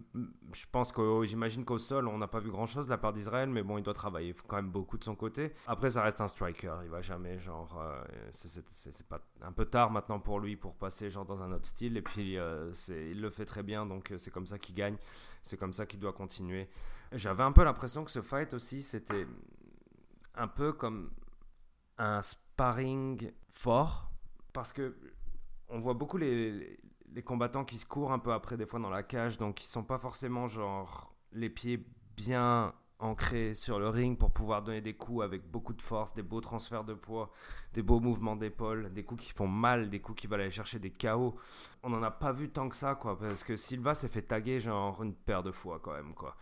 je 0.54 0.66
pense 0.72 0.92
que 0.92 1.24
j'imagine 1.24 1.66
qu'au 1.66 1.78
sol, 1.78 2.08
on 2.08 2.18
n'a 2.18 2.28
pas 2.28 2.40
vu 2.40 2.52
grand 2.52 2.68
chose 2.68 2.86
de 2.86 2.92
la 2.92 2.98
part 2.98 3.14
d'Israël, 3.14 3.50
mais 3.50 3.64
bon, 3.64 3.78
il 3.78 3.84
doit 3.84 3.94
travailler 3.94 4.36
quand 4.48 4.58
même 4.58 4.70
beaucoup 4.70 4.98
de 4.98 5.04
son 5.04 5.16
côté. 5.16 5.54
Après, 5.66 5.90
ça 5.90 6.04
reste 6.04 6.22
un 6.22 6.28
striker, 6.28 6.76
il 6.84 6.90
va 6.90 7.02
jamais, 7.02 7.40
genre, 7.40 7.80
euh, 7.82 8.04
c'est 8.32 9.08
pas 9.08 9.20
un 9.42 9.52
peu 9.52 9.66
tard 9.66 9.90
maintenant 9.90 10.20
pour 10.20 10.40
lui 10.40 10.56
pour 10.56 10.76
passer 10.76 11.10
genre 11.10 11.26
dans 11.26 11.42
un 11.42 11.52
autre 11.52 11.66
style, 11.66 11.98
et 11.98 12.02
puis 12.02 12.38
euh, 12.38 12.72
il 12.90 13.20
le 13.20 13.30
fait 13.30 13.46
très 13.46 13.64
bien, 13.64 13.86
donc 13.86 14.14
c'est 14.18 14.32
comme 14.32 14.46
ça 14.46 14.60
qu'il 14.60 14.76
gagne, 14.76 14.98
c'est 15.42 15.58
comme 15.58 15.74
ça 15.74 15.86
qu'il 15.86 16.00
doit 16.00 16.14
continuer. 16.14 16.70
J'avais 17.14 17.44
un 17.44 17.52
peu 17.52 17.64
l'impression 17.64 18.04
que 18.04 18.12
ce 18.12 18.22
fight 18.22 18.54
aussi, 18.54 18.82
c'était 18.82 19.26
un 20.36 20.48
peu 20.48 20.74
comme 20.74 21.10
un 21.98 22.22
sparring 22.22 23.32
fort, 23.50 24.07
parce 24.58 24.74
que 24.74 24.98
on 25.70 25.80
voit 25.80 25.94
beaucoup 25.94 26.18
les, 26.18 26.80
combattants 27.24 27.64
qui 27.64 27.78
se 27.78 27.86
courent 27.86 28.12
un 28.12 28.18
peu 28.18 28.34
après 28.34 28.58
des 28.58 28.66
fois 28.66 28.80
dans 28.80 28.90
la 28.90 29.04
cage, 29.04 29.38
donc 29.38 29.64
ils 29.64 29.68
sont 29.68 29.84
pas 29.84 30.00
forcément 30.00 30.48
genre 30.48 31.14
les 31.32 31.52
pieds 31.52 31.86
bien 32.16 32.74
ancrés 32.98 33.54
sur 33.54 33.78
le 33.78 33.88
ring 33.88 34.18
pour 34.18 34.32
pouvoir 34.32 34.64
donner 34.64 34.82
des 34.82 34.96
coups 34.96 35.24
avec 35.24 35.48
beaucoup 35.48 35.74
de 35.74 35.82
force, 35.84 36.16
des 36.16 36.24
beaux 36.24 36.42
transferts 36.42 36.86
de 36.86 36.96
poids, 36.96 37.32
des 37.74 37.84
beaux 37.84 38.00
mouvements 38.00 38.36
d'épaule, 38.36 38.92
des 38.92 39.04
coups 39.04 39.26
qui 39.26 39.32
font 39.32 39.48
mal, 39.48 39.92
des 39.92 40.00
coups 40.00 40.22
qui 40.22 40.26
veulent 40.26 40.42
aller 40.42 40.50
chercher 40.50 40.80
des 40.80 40.90
KO. 40.90 41.36
On 41.84 41.92
n'en 41.92 42.02
a 42.02 42.10
pas 42.10 42.32
vu 42.32 42.50
tant 42.50 42.68
que 42.68 42.76
ça, 42.76 42.96
quoi, 42.96 43.20
parce 43.20 43.44
que 43.44 43.56
Silva 43.56 43.94
s'est 43.94 44.08
fait 44.08 44.24
taguer 44.24 44.60
genre 44.60 45.04
une 45.04 45.14
paire 45.14 45.44
de 45.44 45.52
fois 45.52 45.80
quand 45.80 45.94
même, 45.94 46.16
quoi. 46.16 46.36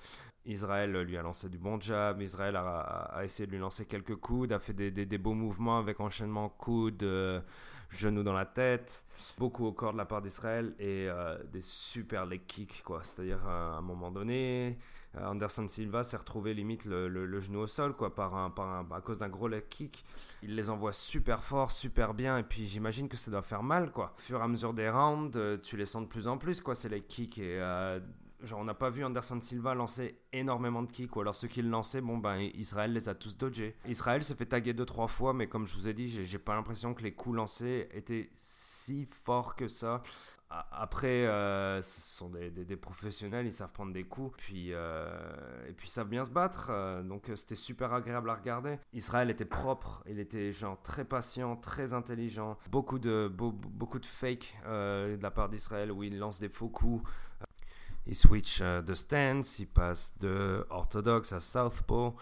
Israël 0.46 0.92
lui 1.02 1.18
a 1.18 1.22
lancé 1.22 1.50
du 1.50 1.58
bon 1.58 1.80
jab, 1.80 2.22
Israël 2.22 2.56
a, 2.56 3.22
essayé 3.24 3.48
de 3.48 3.52
lui 3.52 3.60
lancer 3.60 3.86
quelques 3.86 4.16
coudes, 4.16 4.52
a 4.52 4.60
fait 4.60 4.74
des, 4.74 5.18
beaux 5.18 5.34
mouvements 5.34 5.78
avec 5.78 6.00
enchaînement 6.00 6.50
coude, 6.50 7.04
euh, 7.04 7.42
genou 7.90 8.24
dans 8.24 8.34
la 8.34 8.46
tête, 8.46 9.04
beaucoup 9.38 9.66
au 9.66 9.72
corps 9.72 9.94
de 9.94 9.98
la 9.98 10.06
part 10.06 10.22
d'Israël 10.22 10.76
et 10.80 11.08
euh, 11.10 11.38
des 11.52 11.62
super 11.62 12.26
leg 12.26 12.42
kicks, 12.46 12.84
quoi. 12.84 13.02
C'est-à-dire 13.04 13.46
à 13.48 13.78
un 13.78 13.82
moment 13.82 14.12
donné, 14.12 14.78
euh, 15.16 15.26
Anderson 15.26 15.68
Silva 15.68 16.04
s'est 16.04 16.18
retrouvé 16.18 16.54
limite 16.54 16.86
le, 16.86 17.40
genou 17.40 17.62
au 17.62 17.68
sol, 17.68 17.94
quoi, 17.94 18.14
par 18.14 18.36
un, 18.36 18.52
par 18.52 18.86
à 18.94 19.02
cause 19.02 19.18
d'un 19.18 19.30
gros 19.30 19.48
leg 19.48 19.64
kick. 19.70 20.06
Il 20.44 20.56
les 20.56 20.70
envoie 20.70 20.92
super 20.92 21.44
fort, 21.44 21.72
super 21.72 22.14
bien, 22.14 22.38
et 22.38 22.44
puis 22.44 22.68
j'imagine 22.68 23.10
que 23.10 23.18
ça 23.18 23.32
doit 23.32 23.42
faire 23.42 23.64
mal, 23.64 23.92
quoi. 23.92 24.14
Au 24.18 24.22
fur 24.22 24.40
et 24.40 24.44
à 24.44 24.48
mesure 24.48 24.74
des 24.74 24.90
rounds, 24.90 25.62
tu 25.64 25.76
les 25.76 25.86
sens 25.86 26.04
de 26.04 26.08
plus 26.08 26.28
en 26.28 26.38
plus, 26.38 26.62
quoi, 26.62 26.76
ces 26.76 26.90
leg 26.90 27.08
kicks 27.08 27.40
et 27.40 27.60
Genre, 28.46 28.60
on 28.60 28.66
n'a 28.66 28.74
pas 28.74 28.90
vu 28.90 29.04
Anderson 29.04 29.42
Silva 29.42 29.74
lancer 29.74 30.20
énormément 30.32 30.84
de 30.84 30.92
kicks, 30.92 31.16
ou 31.16 31.22
alors 31.22 31.36
ceux 31.36 31.48
qui 31.48 31.62
le 31.62 31.70
lançaient, 31.70 32.02
bon, 32.02 32.18
ben, 32.18 32.38
Israël 32.54 32.94
les 32.94 33.10
a 33.10 33.16
tous 33.16 33.38
dodgés. 33.38 33.76
Israël 33.88 34.24
s'est 34.24 34.36
fait 34.36 34.46
taguer 34.46 34.74
deux, 34.74 34.86
trois 34.86 35.08
fois, 35.08 35.34
mais 35.34 35.48
comme 35.48 35.66
je 35.66 35.76
vous 35.76 35.88
ai 35.88 35.94
dit, 35.94 36.08
j'ai 36.08 36.40
pas 36.40 36.56
l'impression 36.56 36.94
que 36.94 37.04
les 37.04 37.14
coups 37.14 37.36
lancés 37.36 37.90
étaient 37.94 38.30
si 38.36 39.06
forts 39.24 39.56
que 39.56 39.68
ça. 39.68 40.02
Après, 40.72 41.26
euh, 41.26 41.82
ce 41.82 42.18
sont 42.18 42.30
des, 42.30 42.50
des, 42.50 42.76
professionnels, 42.76 43.48
ils 43.48 43.52
savent 43.52 43.72
prendre 43.72 43.92
des 43.92 44.04
coups, 44.04 44.38
puis, 44.38 44.70
euh, 44.72 45.68
et 45.68 45.74
puis 45.74 45.88
ils 45.88 45.92
savent 45.92 46.08
bien 46.08 46.24
se 46.24 46.30
battre. 46.30 46.68
Euh, 46.70 47.02
donc 47.02 47.32
c'était 47.36 47.56
super 47.56 47.94
agréable 47.94 48.30
à 48.30 48.36
regarder. 48.36 48.78
Israël 48.94 49.30
était 49.32 49.44
propre, 49.44 50.04
il 50.08 50.20
était 50.20 50.52
genre 50.52 50.80
très 50.82 51.04
patient, 51.04 51.56
très 51.56 51.94
intelligent. 51.94 52.58
Beaucoup 52.70 53.00
de, 53.00 53.28
beaucoup 53.28 54.00
de 54.00 54.06
fake 54.06 54.56
de 54.66 55.22
la 55.22 55.32
part 55.32 55.50
d'Israël 55.50 55.92
où 55.92 56.04
il 56.04 56.20
lance 56.20 56.40
des 56.40 56.50
faux 56.50 56.70
coups 56.70 57.04
il 58.08 58.16
switch 58.16 58.60
euh, 58.62 58.82
de 58.82 58.94
stance, 58.94 59.60
il 59.60 59.68
passe 59.68 60.14
de 60.20 60.66
orthodoxe 60.70 61.34
à 61.34 61.40
southpaw, 61.40 62.16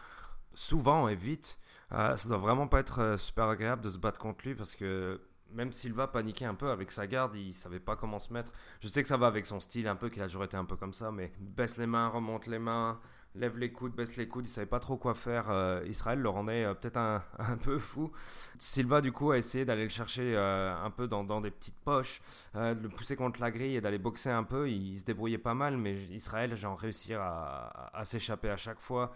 souvent 0.54 1.08
et 1.08 1.16
vite. 1.16 1.58
Euh, 1.92 2.16
ça 2.16 2.28
doit 2.28 2.38
vraiment 2.38 2.68
pas 2.68 2.80
être 2.80 3.00
euh, 3.00 3.18
super 3.18 3.46
agréable 3.46 3.82
de 3.82 3.90
se 3.90 3.98
battre 3.98 4.20
contre 4.20 4.46
lui 4.46 4.56
parce 4.56 4.76
que 4.76 5.22
même 5.52 5.72
s'il 5.72 5.94
va 5.94 6.08
paniquer 6.08 6.46
un 6.46 6.56
peu 6.56 6.72
avec 6.72 6.90
sa 6.90 7.06
garde, 7.06 7.36
il 7.36 7.54
savait 7.54 7.80
pas 7.80 7.96
comment 7.96 8.18
se 8.18 8.34
mettre. 8.34 8.52
Je 8.82 8.88
sais 8.88 9.04
que 9.04 9.08
ça 9.08 9.18
va 9.18 9.28
avec 9.28 9.46
son 9.46 9.60
style 9.60 9.88
un 9.88 9.96
peu, 9.96 10.10
qu'il 10.10 10.22
a 10.24 10.26
toujours 10.26 10.44
été 10.44 10.58
un 10.58 10.66
peu 10.66 10.76
comme 10.76 10.94
ça, 10.94 11.12
mais 11.12 11.32
baisse 11.40 11.78
les 11.78 11.86
mains, 11.86 12.08
remonte 12.08 12.48
les 12.48 12.58
mains, 12.58 13.00
lève 13.36 13.58
les 13.58 13.72
coudes, 13.72 13.94
baisse 13.96 14.16
les 14.18 14.28
coudes, 14.28 14.48
il 14.48 14.52
savait 14.52 14.68
pas 14.68 14.80
trop 14.80 14.98
quoi 14.98 15.14
faire. 15.14 15.50
Euh, 15.50 15.84
Israël 15.88 16.20
le 16.20 16.30
rendait 16.30 16.64
euh, 16.64 16.74
peut-être 16.74 16.98
un, 17.40 17.58
peu 17.62 17.80
fou. 17.80 18.12
Silva 18.58 19.02
du 19.02 19.12
coup 19.12 19.32
a 19.32 19.38
essayé 19.38 19.66
d'aller 19.66 19.84
le 19.84 19.90
chercher 19.90 20.36
euh, 20.36 20.76
un 20.76 20.92
peu 20.92 21.08
dans, 21.08 21.42
des 21.42 21.52
petites 21.52 21.80
poches, 21.84 22.22
de 22.54 22.82
le 22.82 22.90
pousser 22.90 23.16
contre 23.16 23.42
la 23.42 23.52
grille 23.52 23.76
et 23.76 23.82
d'aller 23.82 23.98
boxer 23.98 24.30
un 24.30 24.44
peu. 24.44 24.70
Il, 24.70 25.00
se 25.00 25.06
débrouillait 25.06 25.38
pas 25.38 25.54
mal, 25.54 25.78
mais 25.78 25.96
Israël 26.12 26.56
genre 26.56 26.78
réussi 26.78 27.14
à, 27.14 28.02
s'échapper 28.04 28.50
à 28.50 28.58
chaque 28.58 28.80
fois. 28.80 29.14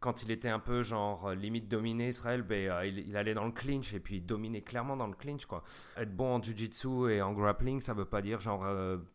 Quand 0.00 0.22
il 0.22 0.30
était 0.30 0.48
un 0.48 0.60
peu 0.60 0.82
genre 0.82 1.32
limite 1.32 1.68
dominé 1.68 2.08
Israël, 2.08 2.42
ben, 2.42 2.84
il, 2.84 3.16
allait 3.16 3.34
dans 3.34 3.44
le 3.44 3.50
clinch 3.50 3.92
et 3.94 4.00
puis 4.00 4.18
il 4.18 4.26
dominait 4.26 4.62
clairement 4.62 4.96
dans 4.96 5.08
le 5.08 5.14
clinch 5.14 5.44
quoi. 5.44 5.64
Être 5.96 6.14
bon 6.14 6.36
en 6.36 6.42
jiu-jitsu 6.42 7.10
et 7.10 7.20
en 7.20 7.32
grappling, 7.32 7.80
ça 7.80 7.94
veut 7.94 8.04
pas 8.04 8.22
dire 8.22 8.38
genre 8.38 8.64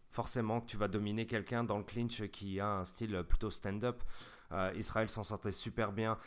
forcément 0.10 0.60
que 0.60 0.68
tu 0.68 0.76
vas 0.76 0.90
dominer 0.90 1.26
quelqu'un 1.26 1.64
dans 1.64 1.78
le 1.78 1.86
clinch 1.86 2.28
qui 2.32 2.60
a 2.60 2.68
un 2.68 2.86
style 2.86 3.24
plutôt 3.28 3.50
stand-up. 3.50 4.04
Euh, 4.52 4.72
Israël 4.76 5.10
s'en 5.10 5.24
sortait 5.24 5.52
super 5.52 5.92
bien. 5.92 6.18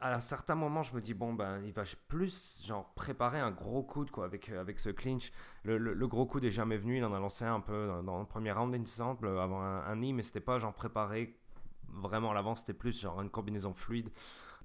À 0.00 0.18
certains 0.20 0.54
moments, 0.54 0.82
je 0.82 0.94
me 0.94 1.00
dis, 1.00 1.14
bon, 1.14 1.34
ben, 1.34 1.60
il 1.64 1.72
va 1.72 1.82
plus 2.06 2.62
genre, 2.64 2.92
préparer 2.94 3.40
un 3.40 3.50
gros 3.50 3.82
coup 3.82 4.06
quoi, 4.06 4.24
avec, 4.24 4.48
euh, 4.48 4.60
avec 4.60 4.78
ce 4.78 4.90
clinch. 4.90 5.32
Le, 5.64 6.06
gros 6.06 6.26
coup 6.26 6.40
n'est 6.40 6.50
jamais 6.50 6.76
venu. 6.76 6.98
Il 6.98 7.04
en 7.04 7.12
a 7.12 7.18
lancé 7.18 7.44
un 7.44 7.60
peu 7.60 7.88
dans, 8.04 8.20
le 8.20 8.26
premier 8.26 8.52
round, 8.52 8.74
il 8.74 8.86
semble, 8.86 9.28
avant 9.38 9.60
un, 9.60 9.84
un 9.84 9.96
nid, 9.96 10.12
mais 10.12 10.22
c'était 10.22 10.40
pas 10.40 10.58
genre 10.58 10.72
préparé 10.72 11.36
vraiment 11.92 12.30
à 12.30 12.34
l'avance. 12.34 12.60
C'était 12.60 12.72
plus 12.72 12.98
genre 13.00 13.20
une 13.20 13.30
combinaison 13.30 13.74
fluide. 13.74 14.10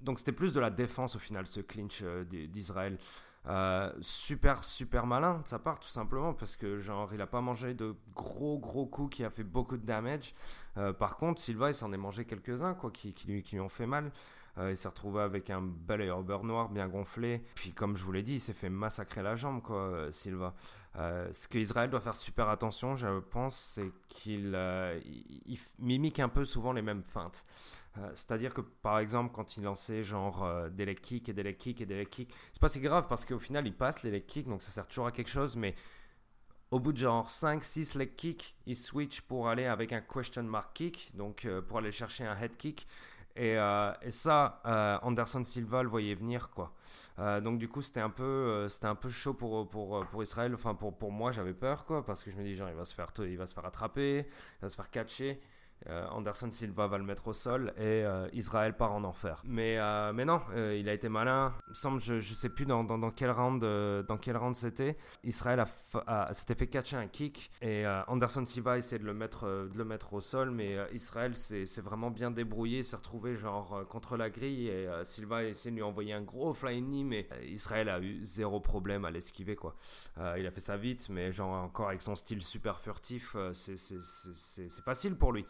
Donc 0.00 0.18
c'était 0.18 0.32
plus 0.32 0.52
de 0.52 0.60
la 0.60 0.70
défense 0.70 1.16
au 1.16 1.18
final, 1.18 1.46
ce 1.46 1.60
clinch 1.60 2.00
euh, 2.02 2.24
d'Israël. 2.24 2.98
Euh, 3.46 3.92
super 4.00 4.64
super 4.64 5.04
malin 5.06 5.40
de 5.40 5.46
sa 5.46 5.58
part 5.58 5.78
tout 5.78 5.90
simplement 5.90 6.32
parce 6.32 6.56
que 6.56 6.78
genre 6.78 7.12
il 7.12 7.20
a 7.20 7.26
pas 7.26 7.42
mangé 7.42 7.74
de 7.74 7.94
gros 8.14 8.58
gros 8.58 8.86
coups 8.86 9.16
qui 9.16 9.24
a 9.24 9.28
fait 9.28 9.44
beaucoup 9.44 9.76
de 9.76 9.84
damage. 9.84 10.34
Euh, 10.78 10.94
par 10.94 11.18
contre 11.18 11.42
Silva 11.42 11.68
il 11.68 11.74
s'en 11.74 11.92
est 11.92 11.98
mangé 11.98 12.24
quelques 12.24 12.62
uns 12.62 12.72
quoi 12.72 12.90
lui, 13.26 13.42
qui 13.42 13.56
lui 13.56 13.60
ont 13.60 13.68
fait 13.68 13.86
mal 13.86 14.10
euh, 14.58 14.70
il 14.70 14.76
s'est 14.76 14.88
retrouvé 14.88 15.22
avec 15.22 15.50
un 15.50 15.60
bel 15.62 16.12
beurre 16.22 16.44
noir 16.44 16.68
bien 16.68 16.88
gonflé. 16.88 17.42
Puis 17.54 17.72
comme 17.72 17.96
je 17.96 18.04
vous 18.04 18.12
l'ai 18.12 18.22
dit 18.22 18.34
il 18.34 18.40
s'est 18.40 18.52
fait 18.52 18.70
massacrer 18.70 19.22
la 19.22 19.36
jambe 19.36 19.62
quoi 19.62 20.08
Silva 20.10 20.54
ce 20.96 21.48
que 21.48 21.58
Israël 21.58 21.90
doit 21.90 21.98
faire 21.98 22.14
super 22.14 22.48
attention 22.48 22.94
je 22.94 23.18
pense 23.18 23.56
c'est 23.56 23.90
qu'il 24.08 24.56
il 25.44 25.58
mimique 25.80 26.20
un 26.20 26.28
peu 26.28 26.44
souvent 26.44 26.72
les 26.72 26.82
mêmes 26.82 27.02
feintes. 27.02 27.44
Euh, 27.98 28.10
c'est-à-dire 28.14 28.52
que 28.52 28.60
par 28.60 28.98
exemple, 28.98 29.32
quand 29.32 29.56
il 29.56 29.62
lançait 29.62 30.02
genre 30.02 30.42
euh, 30.42 30.68
des 30.68 30.84
leg 30.84 31.00
kicks 31.00 31.28
et 31.28 31.32
des 31.32 31.44
leg 31.44 31.56
kicks 31.56 31.80
et 31.80 31.86
des 31.86 31.94
leg 31.94 32.08
kicks, 32.08 32.32
c'est 32.52 32.60
pas 32.60 32.68
si 32.68 32.80
grave 32.80 33.06
parce 33.08 33.24
qu'au 33.24 33.38
final 33.38 33.66
il 33.66 33.74
passe 33.74 34.02
les 34.02 34.10
leg 34.10 34.26
kicks 34.26 34.48
donc 34.48 34.62
ça 34.62 34.70
sert 34.70 34.86
toujours 34.86 35.06
à 35.06 35.12
quelque 35.12 35.30
chose, 35.30 35.56
mais 35.56 35.74
Au 36.70 36.80
bout 36.80 36.92
de 36.92 36.98
genre 36.98 37.28
5-6 37.28 37.96
leg 37.98 38.16
kicks, 38.16 38.56
il 38.66 38.74
switch 38.74 39.20
pour 39.20 39.48
aller 39.48 39.66
avec 39.66 39.92
un 39.92 40.00
question 40.00 40.42
mark 40.42 40.72
kick, 40.74 41.12
donc 41.14 41.44
euh, 41.44 41.62
pour 41.62 41.78
aller 41.78 41.92
chercher 41.92 42.24
un 42.26 42.36
head 42.36 42.56
kick. 42.56 42.88
Et, 43.36 43.58
euh, 43.58 43.92
et 44.02 44.10
ça, 44.10 44.60
euh, 44.64 44.98
Anderson 45.02 45.42
Silva 45.42 45.82
le 45.82 45.88
voyait 45.88 46.14
venir, 46.14 46.50
quoi. 46.50 46.72
donc 47.40 47.58
du 47.58 47.68
coup, 47.68 47.82
c'était 47.82 48.00
un 48.00 48.10
peu, 48.10 48.68
c'était 48.68 48.86
un 48.86 48.94
peu 48.94 49.08
chaud 49.08 49.34
pour, 49.34 49.68
pour, 49.68 50.06
pour 50.06 50.22
Israël. 50.22 50.54
Enfin, 50.54 50.74
pour, 50.74 50.96
pour 50.96 51.10
moi, 51.10 51.32
j'avais 51.32 51.54
peur, 51.54 51.84
quoi, 51.84 52.04
parce 52.04 52.22
que 52.22 52.30
je 52.30 52.36
me 52.36 52.42
dis 52.44 52.54
genre, 52.54 52.68
il 52.68 52.76
va 52.76 52.84
se 52.84 52.94
faire, 52.94 53.10
il 53.18 53.36
va 53.36 53.46
se 53.46 53.54
faire 53.54 53.66
attraper, 53.66 54.26
il 54.28 54.62
va 54.62 54.68
se 54.68 54.76
faire 54.76 54.90
catcher. 54.90 55.40
Euh, 55.90 56.06
Anderson 56.10 56.50
Silva 56.50 56.86
va 56.86 56.98
le 56.98 57.04
mettre 57.04 57.28
au 57.28 57.32
sol 57.32 57.72
et 57.76 57.82
euh, 58.04 58.26
Israël 58.32 58.74
part 58.74 58.92
en 58.92 59.04
enfer. 59.04 59.42
Mais, 59.44 59.78
euh, 59.78 60.12
mais 60.12 60.24
non, 60.24 60.40
il 60.54 60.88
a 60.88 60.92
été 60.92 61.08
malin. 61.08 61.52
Il 61.66 61.70
me 61.70 61.74
semble, 61.74 62.00
je 62.00 62.14
ne 62.14 62.20
sais 62.20 62.48
plus 62.48 62.66
dans, 62.66 62.84
dans, 62.84 63.10
quel 63.10 63.30
round, 63.30 63.62
round 63.64 64.54
c'était. 64.54 64.96
Israël 65.22 65.64
a, 66.06 66.32
s'était 66.32 66.54
fait 66.54 66.66
catcher 66.66 66.96
un 66.96 67.06
kick 67.06 67.50
et 67.60 67.84
Anderson 68.06 68.46
Silva 68.46 68.72
a 68.72 68.78
essayé 68.78 68.98
de 68.98 69.04
le 69.04 69.14
mettre, 69.14 69.46
de 69.46 69.76
le 69.76 69.84
mettre 69.84 70.12
au 70.14 70.20
sol, 70.20 70.50
mais 70.50 70.76
Israël 70.92 71.36
s'est 71.36 71.80
vraiment 71.80 72.10
bien 72.10 72.30
débrouillé, 72.30 72.82
s'est 72.82 72.96
retrouvé 72.96 73.36
genre 73.36 73.86
contre 73.88 74.16
la 74.16 74.30
grille 74.30 74.68
et 74.68 74.88
Silva 75.02 75.38
a 75.38 75.42
essayé 75.44 75.70
de 75.70 75.76
lui 75.76 75.82
envoyer 75.82 76.12
un 76.12 76.22
gros 76.22 76.54
flying 76.54 76.84
knee, 76.86 77.04
mais 77.04 77.28
Israël 77.46 77.88
a 77.88 78.00
eu 78.00 78.22
zéro 78.22 78.60
problème 78.60 79.04
à 79.04 79.10
l'esquiver 79.10 79.56
quoi. 79.56 79.74
il 80.36 80.46
a 80.46 80.50
fait 80.50 80.60
ça 80.60 80.76
vite, 80.76 81.08
mais 81.10 81.32
genre 81.32 81.52
encore 81.52 81.88
avec 81.88 82.02
son 82.02 82.16
style 82.16 82.42
super 82.42 82.80
furtif, 82.80 83.36
c'est 83.52 84.82
facile 84.82 85.16
pour 85.16 85.32
lui 85.32 85.44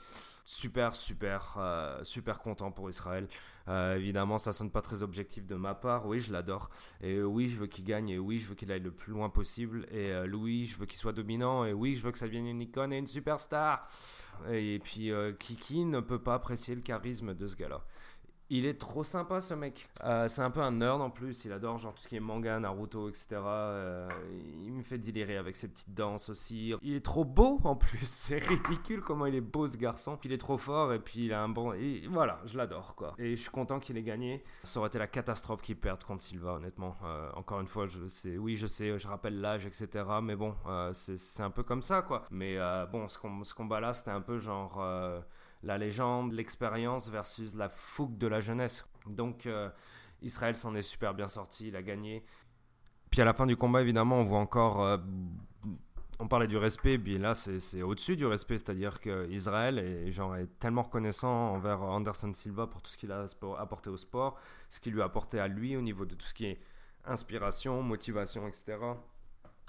super, 0.44 0.94
super, 0.94 1.56
euh, 1.58 2.02
super 2.04 2.38
content 2.38 2.70
pour 2.70 2.90
Israël. 2.90 3.28
Euh, 3.68 3.96
évidemment, 3.96 4.38
ça 4.38 4.52
sonne 4.52 4.70
pas 4.70 4.82
très 4.82 5.02
objectif 5.02 5.46
de 5.46 5.54
ma 5.54 5.74
part. 5.74 6.06
Oui, 6.06 6.20
je 6.20 6.32
l'adore. 6.32 6.70
Et 7.00 7.22
oui, 7.22 7.48
je 7.48 7.58
veux 7.58 7.66
qu'il 7.66 7.84
gagne. 7.84 8.10
Et 8.10 8.18
oui, 8.18 8.38
je 8.38 8.46
veux 8.46 8.54
qu'il 8.54 8.70
aille 8.70 8.80
le 8.80 8.90
plus 8.90 9.12
loin 9.12 9.30
possible. 9.30 9.86
Et 9.90 10.12
euh, 10.12 10.28
oui, 10.32 10.66
je 10.66 10.76
veux 10.76 10.86
qu'il 10.86 10.98
soit 10.98 11.12
dominant. 11.12 11.64
Et 11.64 11.72
oui, 11.72 11.96
je 11.96 12.02
veux 12.02 12.12
que 12.12 12.18
ça 12.18 12.26
devienne 12.26 12.46
une 12.46 12.60
icône 12.60 12.92
et 12.92 12.98
une 12.98 13.06
superstar. 13.06 13.88
Et 14.50 14.80
puis, 14.82 15.12
Kiki 15.38 15.84
ne 15.84 16.00
peut 16.00 16.18
pas 16.18 16.34
apprécier 16.34 16.74
le 16.74 16.82
charisme 16.82 17.34
de 17.34 17.46
ce 17.46 17.56
gars-là? 17.56 17.84
Il 18.50 18.66
est 18.66 18.78
trop 18.78 19.04
sympa 19.04 19.40
ce 19.40 19.54
mec. 19.54 19.88
Euh, 20.04 20.28
c'est 20.28 20.42
un 20.42 20.50
peu 20.50 20.60
un 20.60 20.72
nerd 20.72 21.00
en 21.00 21.08
plus. 21.08 21.44
Il 21.46 21.52
adore 21.52 21.78
genre 21.78 21.94
tout 21.94 22.02
ce 22.02 22.08
qui 22.08 22.16
est 22.16 22.20
manga, 22.20 22.58
Naruto, 22.60 23.08
etc. 23.08 23.26
Euh, 23.32 24.08
il 24.64 24.72
me 24.72 24.82
fait 24.82 24.98
délirer 24.98 25.38
avec 25.38 25.56
ses 25.56 25.68
petites 25.68 25.94
danses 25.94 26.28
aussi. 26.28 26.74
Il 26.82 26.94
est 26.94 27.04
trop 27.04 27.24
beau 27.24 27.60
en 27.64 27.74
plus. 27.74 28.00
C'est 28.04 28.36
ridicule 28.38 29.00
comment 29.00 29.26
il 29.26 29.34
est 29.34 29.40
beau 29.40 29.66
ce 29.66 29.78
garçon. 29.78 30.18
Il 30.24 30.32
est 30.32 30.38
trop 30.38 30.58
fort 30.58 30.92
et 30.92 30.98
puis 30.98 31.24
il 31.24 31.32
a 31.32 31.42
un 31.42 31.48
bon. 31.48 31.72
Et 31.72 32.06
voilà, 32.10 32.40
je 32.44 32.58
l'adore 32.58 32.94
quoi. 32.94 33.14
Et 33.18 33.34
je 33.34 33.40
suis 33.40 33.50
content 33.50 33.80
qu'il 33.80 33.96
ait 33.96 34.02
gagné. 34.02 34.44
Ça 34.62 34.78
aurait 34.78 34.88
été 34.88 34.98
la 34.98 35.06
catastrophe 35.06 35.62
qu'il 35.62 35.76
perde 35.76 36.04
contre 36.04 36.22
Silva, 36.22 36.54
honnêtement. 36.54 36.96
Euh, 37.02 37.30
encore 37.34 37.60
une 37.60 37.68
fois, 37.68 37.86
je 37.86 38.06
sais, 38.08 38.36
oui, 38.36 38.56
je 38.56 38.66
sais, 38.66 38.98
je 38.98 39.08
rappelle 39.08 39.40
l'âge, 39.40 39.64
etc. 39.64 39.88
Mais 40.22 40.36
bon, 40.36 40.54
c'est 40.92 41.42
un 41.42 41.50
peu 41.50 41.62
comme 41.62 41.82
ça 41.82 42.02
quoi. 42.02 42.26
Mais 42.30 42.58
bon, 42.92 43.08
ce, 43.08 43.18
ce 43.42 43.54
combat 43.54 43.80
là, 43.80 43.94
c'était 43.94 44.10
un 44.10 44.20
peu 44.20 44.38
genre 44.38 44.82
la 45.64 45.78
légende, 45.78 46.32
l'expérience 46.32 47.08
versus 47.08 47.54
la 47.54 47.68
fougue 47.68 48.16
de 48.18 48.26
la 48.26 48.40
jeunesse. 48.40 48.86
Donc 49.06 49.46
euh, 49.46 49.70
Israël 50.22 50.54
s'en 50.54 50.74
est 50.74 50.82
super 50.82 51.14
bien 51.14 51.28
sorti, 51.28 51.68
il 51.68 51.76
a 51.76 51.82
gagné. 51.82 52.24
Puis 53.10 53.20
à 53.20 53.24
la 53.24 53.32
fin 53.32 53.46
du 53.46 53.56
combat, 53.56 53.82
évidemment, 53.82 54.20
on 54.20 54.24
voit 54.24 54.38
encore... 54.38 54.82
Euh, 54.82 54.98
on 56.20 56.28
parlait 56.28 56.46
du 56.46 56.56
respect, 56.56 56.96
puis 56.96 57.18
là 57.18 57.34
c'est 57.34 57.82
au-dessus 57.82 58.14
du 58.14 58.24
respect, 58.24 58.58
c'est-à-dire 58.58 59.00
qu'Israël 59.00 59.80
est, 59.80 60.08
est 60.08 60.58
tellement 60.60 60.82
reconnaissant 60.82 61.28
envers 61.28 61.82
Anderson 61.82 62.32
Silva 62.34 62.68
pour 62.68 62.82
tout 62.82 62.90
ce 62.90 62.96
qu'il 62.96 63.10
a 63.10 63.26
apporté 63.58 63.90
au 63.90 63.96
sport, 63.96 64.38
ce 64.68 64.78
qu'il 64.78 64.92
lui 64.92 65.02
a 65.02 65.06
apporté 65.06 65.40
à 65.40 65.48
lui 65.48 65.76
au 65.76 65.80
niveau 65.80 66.04
de 66.04 66.14
tout 66.14 66.26
ce 66.26 66.32
qui 66.32 66.46
est 66.46 66.60
inspiration, 67.04 67.82
motivation, 67.82 68.46
etc. 68.46 68.76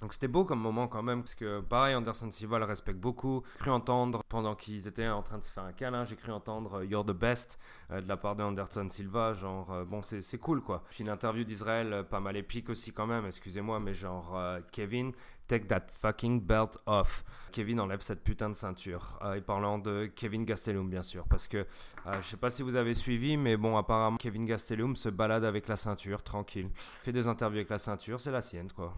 Donc 0.01 0.11
c'était 0.11 0.27
beau 0.27 0.43
comme 0.43 0.59
moment 0.59 0.87
quand 0.89 1.03
même, 1.03 1.21
parce 1.21 1.35
que 1.35 1.61
pareil, 1.61 1.95
Anderson 1.95 2.29
Silva 2.29 2.59
le 2.59 2.65
respecte 2.65 2.99
beaucoup. 2.99 3.43
J'ai 3.53 3.59
cru 3.59 3.71
entendre, 3.71 4.23
pendant 4.27 4.53
qu'ils 4.53 4.87
étaient 4.87 5.07
en 5.07 5.21
train 5.21 5.37
de 5.37 5.43
se 5.43 5.51
faire 5.51 5.63
un 5.63 5.71
câlin, 5.71 6.03
j'ai 6.03 6.17
cru 6.17 6.33
entendre 6.33 6.79
euh, 6.79 6.85
You're 6.85 7.05
the 7.05 7.13
best 7.13 7.57
euh, 7.91 8.01
de 8.01 8.07
la 8.07 8.17
part 8.17 8.35
de 8.35 8.43
Anderson 8.43 8.87
Silva, 8.89 9.33
genre, 9.33 9.71
euh, 9.71 9.85
bon, 9.85 10.01
c'est 10.01 10.37
cool 10.37 10.61
quoi. 10.61 10.83
J'ai 10.91 11.03
une 11.03 11.09
interview 11.09 11.45
d'Israël 11.45 12.05
pas 12.09 12.19
mal 12.19 12.35
épique 12.35 12.69
aussi 12.69 12.91
quand 12.91 13.07
même, 13.07 13.25
excusez-moi, 13.25 13.79
mais 13.79 13.93
genre, 13.93 14.37
Kevin, 14.73 15.13
take 15.47 15.67
that 15.67 15.85
fucking 15.89 16.41
belt 16.41 16.77
off. 16.87 17.23
Kevin 17.53 17.79
enlève 17.79 18.01
cette 18.01 18.21
putain 18.21 18.49
de 18.49 18.55
ceinture. 18.55 19.17
et 19.33 19.39
parlant 19.39 19.79
de 19.79 20.11
Kevin 20.13 20.43
Gastelum, 20.43 20.89
bien 20.89 21.03
sûr, 21.03 21.25
parce 21.29 21.47
que 21.47 21.65
je 22.05 22.27
sais 22.27 22.37
pas 22.37 22.49
si 22.49 22.63
vous 22.63 22.75
avez 22.75 22.93
suivi, 22.93 23.37
mais 23.37 23.55
bon, 23.55 23.77
apparemment, 23.77 24.17
Kevin 24.17 24.45
Gastelum 24.45 24.97
se 24.97 25.07
balade 25.07 25.45
avec 25.45 25.69
la 25.69 25.77
ceinture, 25.77 26.21
tranquille. 26.21 26.69
Fait 27.01 27.13
des 27.13 27.29
interviews 27.29 27.59
avec 27.59 27.69
la 27.69 27.77
ceinture, 27.77 28.19
c'est 28.19 28.31
la 28.31 28.41
sienne 28.41 28.71
quoi. 28.73 28.93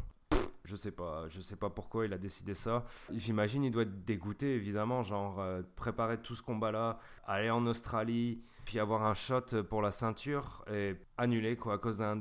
Je 0.67 0.75
sais 0.75 0.91
pas, 0.91 1.29
je 1.29 1.39
sais 1.39 1.55
pas 1.55 1.69
pourquoi 1.69 2.05
il 2.05 2.11
a 2.11 2.17
décidé 2.17 2.53
ça. 2.53 2.83
J'imagine 3.13 3.63
il 3.63 3.71
doit 3.71 3.83
être 3.83 4.03
dégoûté 4.03 4.53
évidemment, 4.53 5.01
genre 5.01 5.39
euh, 5.39 5.61
préparer 5.77 6.17
tout 6.17 6.35
ce 6.35 6.41
combat-là, 6.41 6.99
aller 7.25 7.49
en 7.49 7.65
Australie, 7.67 8.41
puis 8.65 8.77
avoir 8.77 9.03
un 9.05 9.13
shot 9.13 9.63
pour 9.69 9.81
la 9.81 9.91
ceinture 9.91 10.65
et 10.69 10.97
annuler 11.17 11.55
quoi 11.55 11.75
à 11.75 11.77
cause 11.77 11.97
d'un 11.97 12.19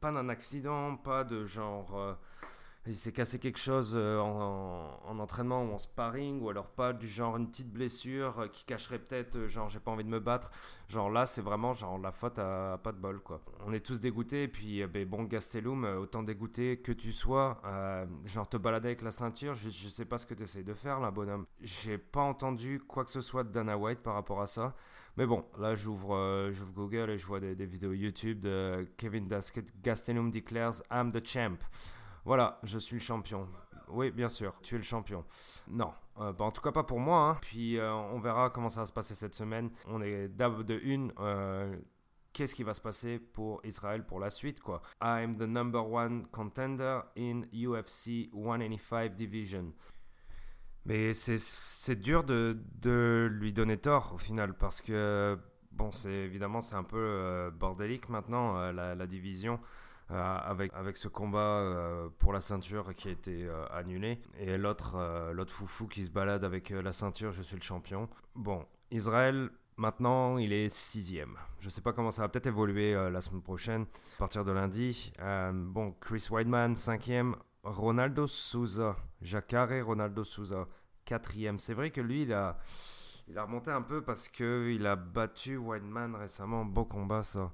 pas 0.00 0.10
d'un 0.10 0.30
accident, 0.30 0.96
pas 0.96 1.22
de 1.22 1.44
genre 1.44 1.94
euh, 1.98 2.14
il 2.86 2.96
s'est 2.96 3.12
cassé 3.12 3.38
quelque 3.38 3.58
chose 3.58 3.92
euh, 3.94 4.18
en, 4.18 5.18
entraînement 5.18 5.62
ou 5.64 5.72
en 5.74 5.78
sparring, 5.78 6.40
ou 6.40 6.48
alors 6.48 6.68
pas 6.68 6.94
du 6.94 7.06
genre 7.06 7.36
une 7.36 7.46
petite 7.46 7.70
blessure 7.70 8.40
euh, 8.40 8.48
qui 8.48 8.64
cacherait 8.64 8.98
peut-être, 8.98 9.36
euh, 9.36 9.48
genre 9.48 9.68
j'ai 9.68 9.80
pas 9.80 9.90
envie 9.90 10.04
de 10.04 10.08
me 10.08 10.18
battre. 10.18 10.50
Genre 10.88 11.10
là, 11.10 11.26
c'est 11.26 11.42
vraiment 11.42 11.74
genre 11.74 11.98
la 11.98 12.10
faute 12.10 12.38
à, 12.38 12.80
pas 12.82 12.92
de 12.92 12.96
bol 12.96 13.20
quoi. 13.20 13.42
On 13.66 13.72
est 13.74 13.84
tous 13.84 14.00
dégoûtés, 14.00 14.44
et 14.44 14.48
puis 14.48 14.84
ben, 14.86 15.06
bon, 15.06 15.24
Gastelum, 15.24 15.84
autant 15.84 16.22
dégoûté 16.22 16.78
que 16.78 16.92
tu 16.92 17.12
sois, 17.12 17.60
genre 18.24 18.48
te 18.48 18.56
balader 18.56 18.88
avec 18.88 19.02
la 19.02 19.10
ceinture, 19.10 19.54
je, 19.54 19.68
sais 19.68 20.06
pas 20.06 20.16
ce 20.16 20.26
que 20.26 20.34
tu 20.34 20.44
essayes 20.44 20.64
de 20.64 20.74
faire 20.74 21.00
là, 21.00 21.10
bonhomme. 21.10 21.44
J'ai 21.60 21.98
pas 21.98 22.22
entendu 22.22 22.80
quoi 22.80 23.04
que 23.04 23.10
ce 23.10 23.20
soit 23.20 23.44
de 23.44 23.50
Dana 23.50 23.76
White 23.76 24.00
par 24.00 24.14
rapport 24.14 24.40
à 24.40 24.46
ça. 24.46 24.74
Mais 25.16 25.26
bon, 25.26 25.44
là 25.58 25.74
j'ouvre 25.74 26.50
Google 26.74 27.10
et 27.10 27.18
je 27.18 27.26
vois 27.26 27.40
des, 27.40 27.54
des 27.54 27.66
vidéos 27.66 27.92
YouTube 27.92 28.40
de 28.40 28.88
Kevin 28.96 29.28
Gastelum 29.82 30.30
declares 30.30 30.82
I'm 30.90 31.12
the 31.12 31.24
champ. 31.24 31.58
Voilà, 32.30 32.60
je 32.62 32.78
suis 32.78 32.94
le 32.94 33.02
champion. 33.02 33.48
Oui, 33.88 34.12
bien 34.12 34.28
sûr, 34.28 34.54
tu 34.62 34.76
es 34.76 34.78
le 34.78 34.84
champion. 34.84 35.24
Non, 35.66 35.92
euh, 36.20 36.32
bah, 36.32 36.44
en 36.44 36.52
tout 36.52 36.62
cas 36.62 36.70
pas 36.70 36.84
pour 36.84 37.00
moi. 37.00 37.30
Hein. 37.30 37.38
Puis 37.42 37.76
euh, 37.76 37.92
on 37.92 38.20
verra 38.20 38.50
comment 38.50 38.68
ça 38.68 38.82
va 38.82 38.86
se 38.86 38.92
passer 38.92 39.16
cette 39.16 39.34
semaine. 39.34 39.68
On 39.88 40.00
est 40.00 40.28
d'abord 40.28 40.62
de 40.62 40.78
une. 40.80 41.12
Euh, 41.18 41.76
qu'est-ce 42.32 42.54
qui 42.54 42.62
va 42.62 42.72
se 42.72 42.80
passer 42.80 43.18
pour 43.18 43.60
Israël 43.64 44.06
pour 44.06 44.20
la 44.20 44.30
suite 44.30 44.60
quoi? 44.60 44.80
I'm 45.02 45.38
the 45.38 45.48
number 45.48 45.84
one 45.84 46.28
contender 46.30 47.00
in 47.18 47.46
UFC 47.52 48.30
185 48.32 49.16
division. 49.16 49.72
Mais 50.84 51.12
c'est 51.14 51.96
dur 51.96 52.22
de, 52.22 52.56
de, 52.80 53.28
lui 53.28 53.52
donner 53.52 53.76
tort 53.76 54.12
au 54.14 54.18
final 54.18 54.56
parce 54.56 54.80
que 54.80 55.36
bon 55.72 55.90
c'est 55.90 56.12
évidemment 56.12 56.60
c'est 56.60 56.76
un 56.76 56.84
peu 56.84 57.50
bordélique 57.58 58.08
maintenant 58.08 58.70
la 58.70 59.06
division. 59.08 59.58
Euh, 60.12 60.38
avec, 60.44 60.72
avec 60.74 60.96
ce 60.96 61.06
combat 61.06 61.38
euh, 61.38 62.08
pour 62.18 62.32
la 62.32 62.40
ceinture 62.40 62.92
qui 62.94 63.08
a 63.08 63.10
été 63.12 63.46
euh, 63.46 63.64
annulé. 63.70 64.20
Et 64.38 64.58
l'autre 64.58 65.30
l'autre 65.32 65.52
foufou 65.52 65.86
qui 65.86 66.04
se 66.04 66.10
balade 66.10 66.44
avec 66.44 66.70
la 66.70 66.92
ceinture, 66.92 67.32
je 67.32 67.42
suis 67.42 67.56
le 67.56 67.62
champion. 67.62 68.08
Bon, 68.34 68.64
Israël, 68.90 69.50
Maintenant, 69.76 70.36
il 70.36 70.52
est 70.52 70.68
sixième. 70.68 71.38
Je 71.58 71.66
ne 71.66 71.70
sais 71.70 71.80
pas 71.80 71.94
comment 71.94 72.10
ça 72.10 72.20
va 72.20 72.28
peut-être 72.28 72.48
évoluer 72.48 72.92
la 72.92 73.22
semaine 73.22 73.40
prochaine, 73.40 73.86
à 74.16 74.18
partir 74.18 74.44
de 74.44 74.52
lundi. 74.52 75.10
bon, 75.54 75.86
Chris 76.02 76.26
Weidman, 76.30 76.76
cinquième. 76.76 77.34
Ronaldo 77.62 78.26
Souza, 78.26 78.96
Jacare 79.22 79.82
Ronaldo 79.82 80.22
Souza, 80.22 80.68
quatrième. 81.06 81.58
C'est 81.58 81.72
vrai 81.72 81.90
que 81.90 82.02
lui, 82.02 82.24
il 82.24 82.32
a, 82.34 82.58
il 83.26 83.38
a 83.38 83.44
remonté 83.44 83.70
un 83.70 83.80
peu 83.80 84.02
parce 84.02 84.28
qu'il 84.28 84.84
a 84.86 84.96
battu 84.96 85.56
Weidman 85.56 86.14
récemment. 86.14 86.66
Beau 86.66 86.84
combat, 86.84 87.22
ça. 87.22 87.50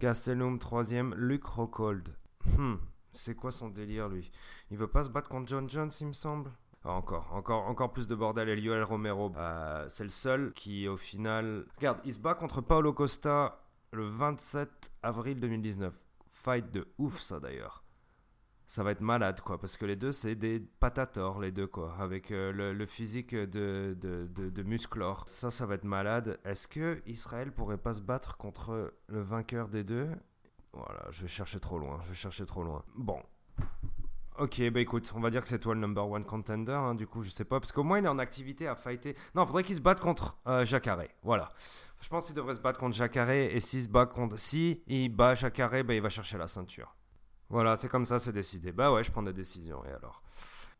Gastelum, 0.00 0.58
troisième. 0.58 1.14
Luke 1.16 1.44
Rockhold. 1.44 2.14
Hmm, 2.56 2.76
c'est 3.12 3.34
quoi 3.34 3.50
son 3.50 3.68
délire, 3.68 4.08
lui? 4.08 4.30
Il 4.70 4.78
veut 4.78 4.86
pas 4.86 5.02
se 5.02 5.10
battre 5.10 5.28
contre 5.28 5.48
John 5.48 5.68
Jones, 5.68 5.90
il 6.00 6.06
me 6.06 6.12
semble? 6.12 6.50
Ah, 6.84 6.92
encore, 6.92 7.28
encore, 7.32 7.66
encore 7.66 7.92
plus 7.92 8.06
de 8.06 8.14
bordel. 8.14 8.48
Et 8.48 8.56
Lioel 8.56 8.84
Romero, 8.84 9.32
euh, 9.36 9.86
c'est 9.88 10.04
le 10.04 10.10
seul 10.10 10.52
qui, 10.52 10.86
au 10.86 10.96
final. 10.96 11.66
Regarde, 11.76 11.98
il 12.04 12.12
se 12.12 12.18
bat 12.18 12.34
contre 12.34 12.60
Paulo 12.60 12.92
Costa 12.92 13.60
le 13.92 14.06
27 14.06 14.92
avril 15.02 15.40
2019. 15.40 15.94
Fight 16.30 16.70
de 16.70 16.86
ouf, 16.98 17.18
ça 17.18 17.40
d'ailleurs 17.40 17.82
ça 18.68 18.82
va 18.82 18.90
être 18.90 19.00
malade, 19.00 19.40
quoi, 19.40 19.58
parce 19.58 19.78
que 19.78 19.86
les 19.86 19.96
deux, 19.96 20.12
c'est 20.12 20.34
des 20.34 20.60
patators, 20.60 21.40
les 21.40 21.50
deux, 21.50 21.66
quoi, 21.66 21.96
avec 21.98 22.30
euh, 22.30 22.52
le, 22.52 22.86
physique 22.86 23.34
de, 23.34 23.96
de, 23.98 24.28
de, 24.28 24.62
musclor. 24.62 25.26
Ça, 25.26 25.50
ça 25.50 25.64
va 25.64 25.76
être 25.76 25.84
malade. 25.84 26.38
Est-ce 26.44 26.68
que 26.68 27.02
Israël 27.06 27.50
pourrait 27.50 27.78
pas 27.78 27.94
se 27.94 28.02
battre 28.02 28.36
contre 28.36 28.92
le 29.06 29.22
vainqueur 29.22 29.68
des 29.68 29.84
deux? 29.84 30.10
Voilà, 30.74 31.06
je 31.10 31.22
vais 31.22 31.28
chercher 31.28 31.58
trop 31.60 31.78
loin, 31.78 31.98
je 32.04 32.10
vais 32.10 32.14
chercher 32.14 32.44
trop 32.44 32.62
loin. 32.62 32.84
Bon. 32.94 33.22
Ok, 34.38 34.62
bah 34.70 34.80
écoute, 34.80 35.10
on 35.16 35.20
va 35.20 35.30
dire 35.30 35.42
que 35.42 35.48
c'est 35.48 35.58
toi 35.58 35.74
le 35.74 35.80
number 35.80 36.06
one 36.06 36.24
contender, 36.24 36.72
hein, 36.72 36.94
du 36.94 37.06
coup, 37.06 37.22
je 37.22 37.30
sais 37.30 37.46
pas, 37.46 37.58
parce 37.60 37.72
qu'au 37.72 37.82
moins 37.82 37.98
il 37.98 38.04
est 38.04 38.08
en 38.08 38.18
activité 38.18 38.68
à 38.68 38.76
fighter. 38.76 39.16
Non, 39.34 39.46
faudrait 39.46 39.64
qu'il 39.64 39.76
se 39.76 39.80
batte 39.80 39.98
contre 39.98 40.38
euh, 40.46 40.64
voilà. 41.22 41.52
Je 42.02 42.08
pense 42.08 42.26
qu'il 42.26 42.34
devrait 42.34 42.54
se 42.54 42.60
battre 42.60 42.78
contre 42.78 42.94
Jacare, 42.94 43.30
et 43.30 43.58
s'il 43.60 43.82
se 43.82 43.88
bat 43.88 44.04
contre... 44.04 44.38
Si 44.38 44.82
il 44.86 45.08
bat 45.08 45.34
Jacare, 45.34 45.82
bah 45.84 45.94
il 45.94 46.02
va 46.02 46.10
chercher 46.10 46.36
la 46.36 46.46
ceinture. 46.46 46.97
Voilà, 47.50 47.76
c'est 47.76 47.88
comme 47.88 48.04
ça, 48.04 48.18
c'est 48.18 48.32
décidé. 48.32 48.72
Bah 48.72 48.92
ouais, 48.92 49.02
je 49.02 49.10
prends 49.10 49.22
des 49.22 49.32
décisions, 49.32 49.82
et 49.84 49.90
alors? 49.90 50.22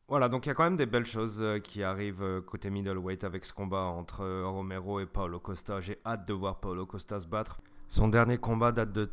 Voilà, 0.08 0.30
donc 0.30 0.46
il 0.46 0.48
y 0.48 0.52
a 0.52 0.54
quand 0.54 0.64
même 0.64 0.76
des 0.76 0.86
belles 0.86 1.04
choses 1.04 1.38
euh, 1.42 1.58
qui 1.58 1.82
arrivent 1.82 2.22
euh, 2.22 2.40
côté 2.40 2.70
middleweight 2.70 3.24
avec 3.24 3.44
ce 3.44 3.52
combat 3.52 3.82
entre 3.82 4.22
euh, 4.22 4.46
Romero 4.46 5.00
et 5.00 5.06
Paulo 5.06 5.38
Costa. 5.38 5.82
J'ai 5.82 5.98
hâte 6.06 6.26
de 6.26 6.32
voir 6.32 6.60
Paulo 6.60 6.86
Costa 6.86 7.20
se 7.20 7.26
battre. 7.26 7.60
Son 7.88 8.08
dernier 8.08 8.38
combat 8.38 8.72
date 8.72 8.90
de 8.92 9.10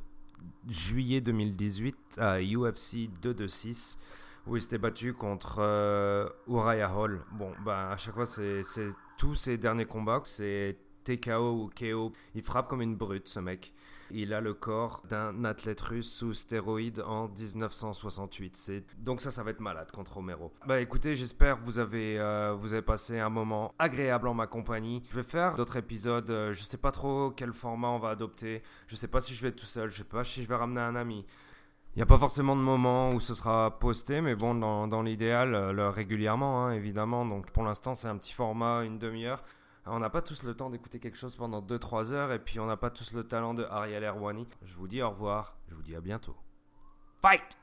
juillet 0.70 1.20
2018 1.20 1.98
à 2.18 2.40
UFC 2.40 3.10
226 3.22 3.98
où 4.48 4.56
il 4.56 4.62
s'était 4.62 4.78
battu 4.78 5.14
contre 5.14 5.60
Uriah 6.48 6.96
Hall. 6.96 7.22
Bon, 7.32 7.52
ben 7.66 7.90
à 7.90 7.98
chaque 7.98 8.14
fois, 8.14 8.26
c'est 8.26 8.62
tous 9.18 9.34
ses 9.34 9.58
derniers 9.58 9.86
combats, 9.86 10.22
c'est 10.24 10.78
TKO 11.04 11.64
ou 11.64 11.70
KO. 11.78 12.14
Il 12.36 12.44
frappe 12.44 12.70
comme 12.70 12.82
une 12.82 12.96
brute, 12.96 13.28
ce 13.28 13.40
mec. 13.40 13.74
Il 14.12 14.34
a 14.34 14.42
le 14.42 14.54
corps 14.54 15.02
d'un 15.10 15.44
athlète 15.46 15.82
russe 15.82 16.12
sous 16.12 16.34
stéroïdes 16.34 17.02
en 17.02 17.28
1968. 17.28 18.72
Donc 19.00 19.22
ça, 19.22 19.32
ça 19.32 19.44
va 19.44 19.52
être 19.52 19.60
malade 19.60 19.92
contre 19.92 20.14
Romero. 20.14 20.54
Bah 20.68 20.80
écoutez, 20.80 21.16
j'espère 21.16 21.60
que 21.60 21.64
vous 21.64 21.80
avez, 21.80 22.20
euh, 22.20 22.54
vous 22.54 22.74
avez 22.74 22.82
passé 22.82 23.20
un 23.20 23.30
moment 23.30 23.74
agréable 23.80 24.28
en 24.28 24.34
ma 24.34 24.48
compagnie. 24.48 25.02
Je 25.10 25.16
vais 25.16 25.24
faire 25.24 25.56
d'autres 25.56 25.78
épisodes. 25.78 26.30
Euh, 26.30 26.54
je 26.54 26.64
sais 26.64 26.78
pas 26.78 26.92
trop 26.92 27.32
quel 27.32 27.54
format 27.54 27.90
on 27.90 28.00
va 28.00 28.10
adopter. 28.10 28.62
Je 28.88 28.96
sais 28.96 29.08
pas 29.08 29.22
si 29.22 29.34
je 29.34 29.42
vais 29.42 29.50
être 29.50 29.56
tout 29.56 29.66
seul. 29.66 29.90
Je 29.90 29.98
sais 29.98 30.04
pas 30.04 30.24
si 30.24 30.44
je 30.44 30.48
vais 30.48 30.56
ramener 30.56 30.82
un 30.82 30.96
ami. 30.96 31.26
Il 31.96 32.00
n'y 32.00 32.04
a 32.04 32.08
pas 32.08 32.18
forcément 32.18 32.58
de 32.58 32.62
moment 32.62 33.12
où 33.12 33.22
ce 33.22 33.34
sera 33.34 33.80
posté, 33.80 34.20
mais 34.20 34.36
bon, 34.36 34.54
dans, 34.54 35.02
l'idéal, 35.02 35.56
euh, 35.56 35.90
régulièrement, 35.90 36.66
hein, 36.66 36.72
évidemment. 36.74 37.26
Donc 37.26 37.52
pour 37.52 37.64
l'instant, 37.64 37.96
c'est 37.96 38.10
un 38.10 38.18
petit 38.18 38.34
format, 38.34 38.84
une 38.84 39.00
demi-heure. 39.00 39.42
On 39.88 40.00
n'a 40.00 40.10
pas 40.10 40.22
tous 40.22 40.42
le 40.44 40.56
temps 40.56 40.72
d'écouter 40.72 41.00
quelque 41.00 41.18
chose 41.18 41.36
pendant 41.36 41.62
2-3 41.62 42.12
heures 42.12 42.32
et 42.32 42.40
puis 42.40 42.60
on 42.60 42.66
n'a 42.66 42.78
pas 42.78 42.90
tous 42.90 43.14
le 43.14 43.24
talent 43.24 43.54
de 43.54 43.64
Ariel 43.64 44.04
Erwani. 44.04 44.48
Je 44.64 44.76
vous 44.76 44.88
dis 44.88 45.02
au 45.02 45.10
revoir, 45.12 45.58
je 45.68 45.76
vous 45.76 45.84
dis 45.84 45.96
à 45.96 46.02
bientôt. 46.02 46.36
Fight 47.22 47.58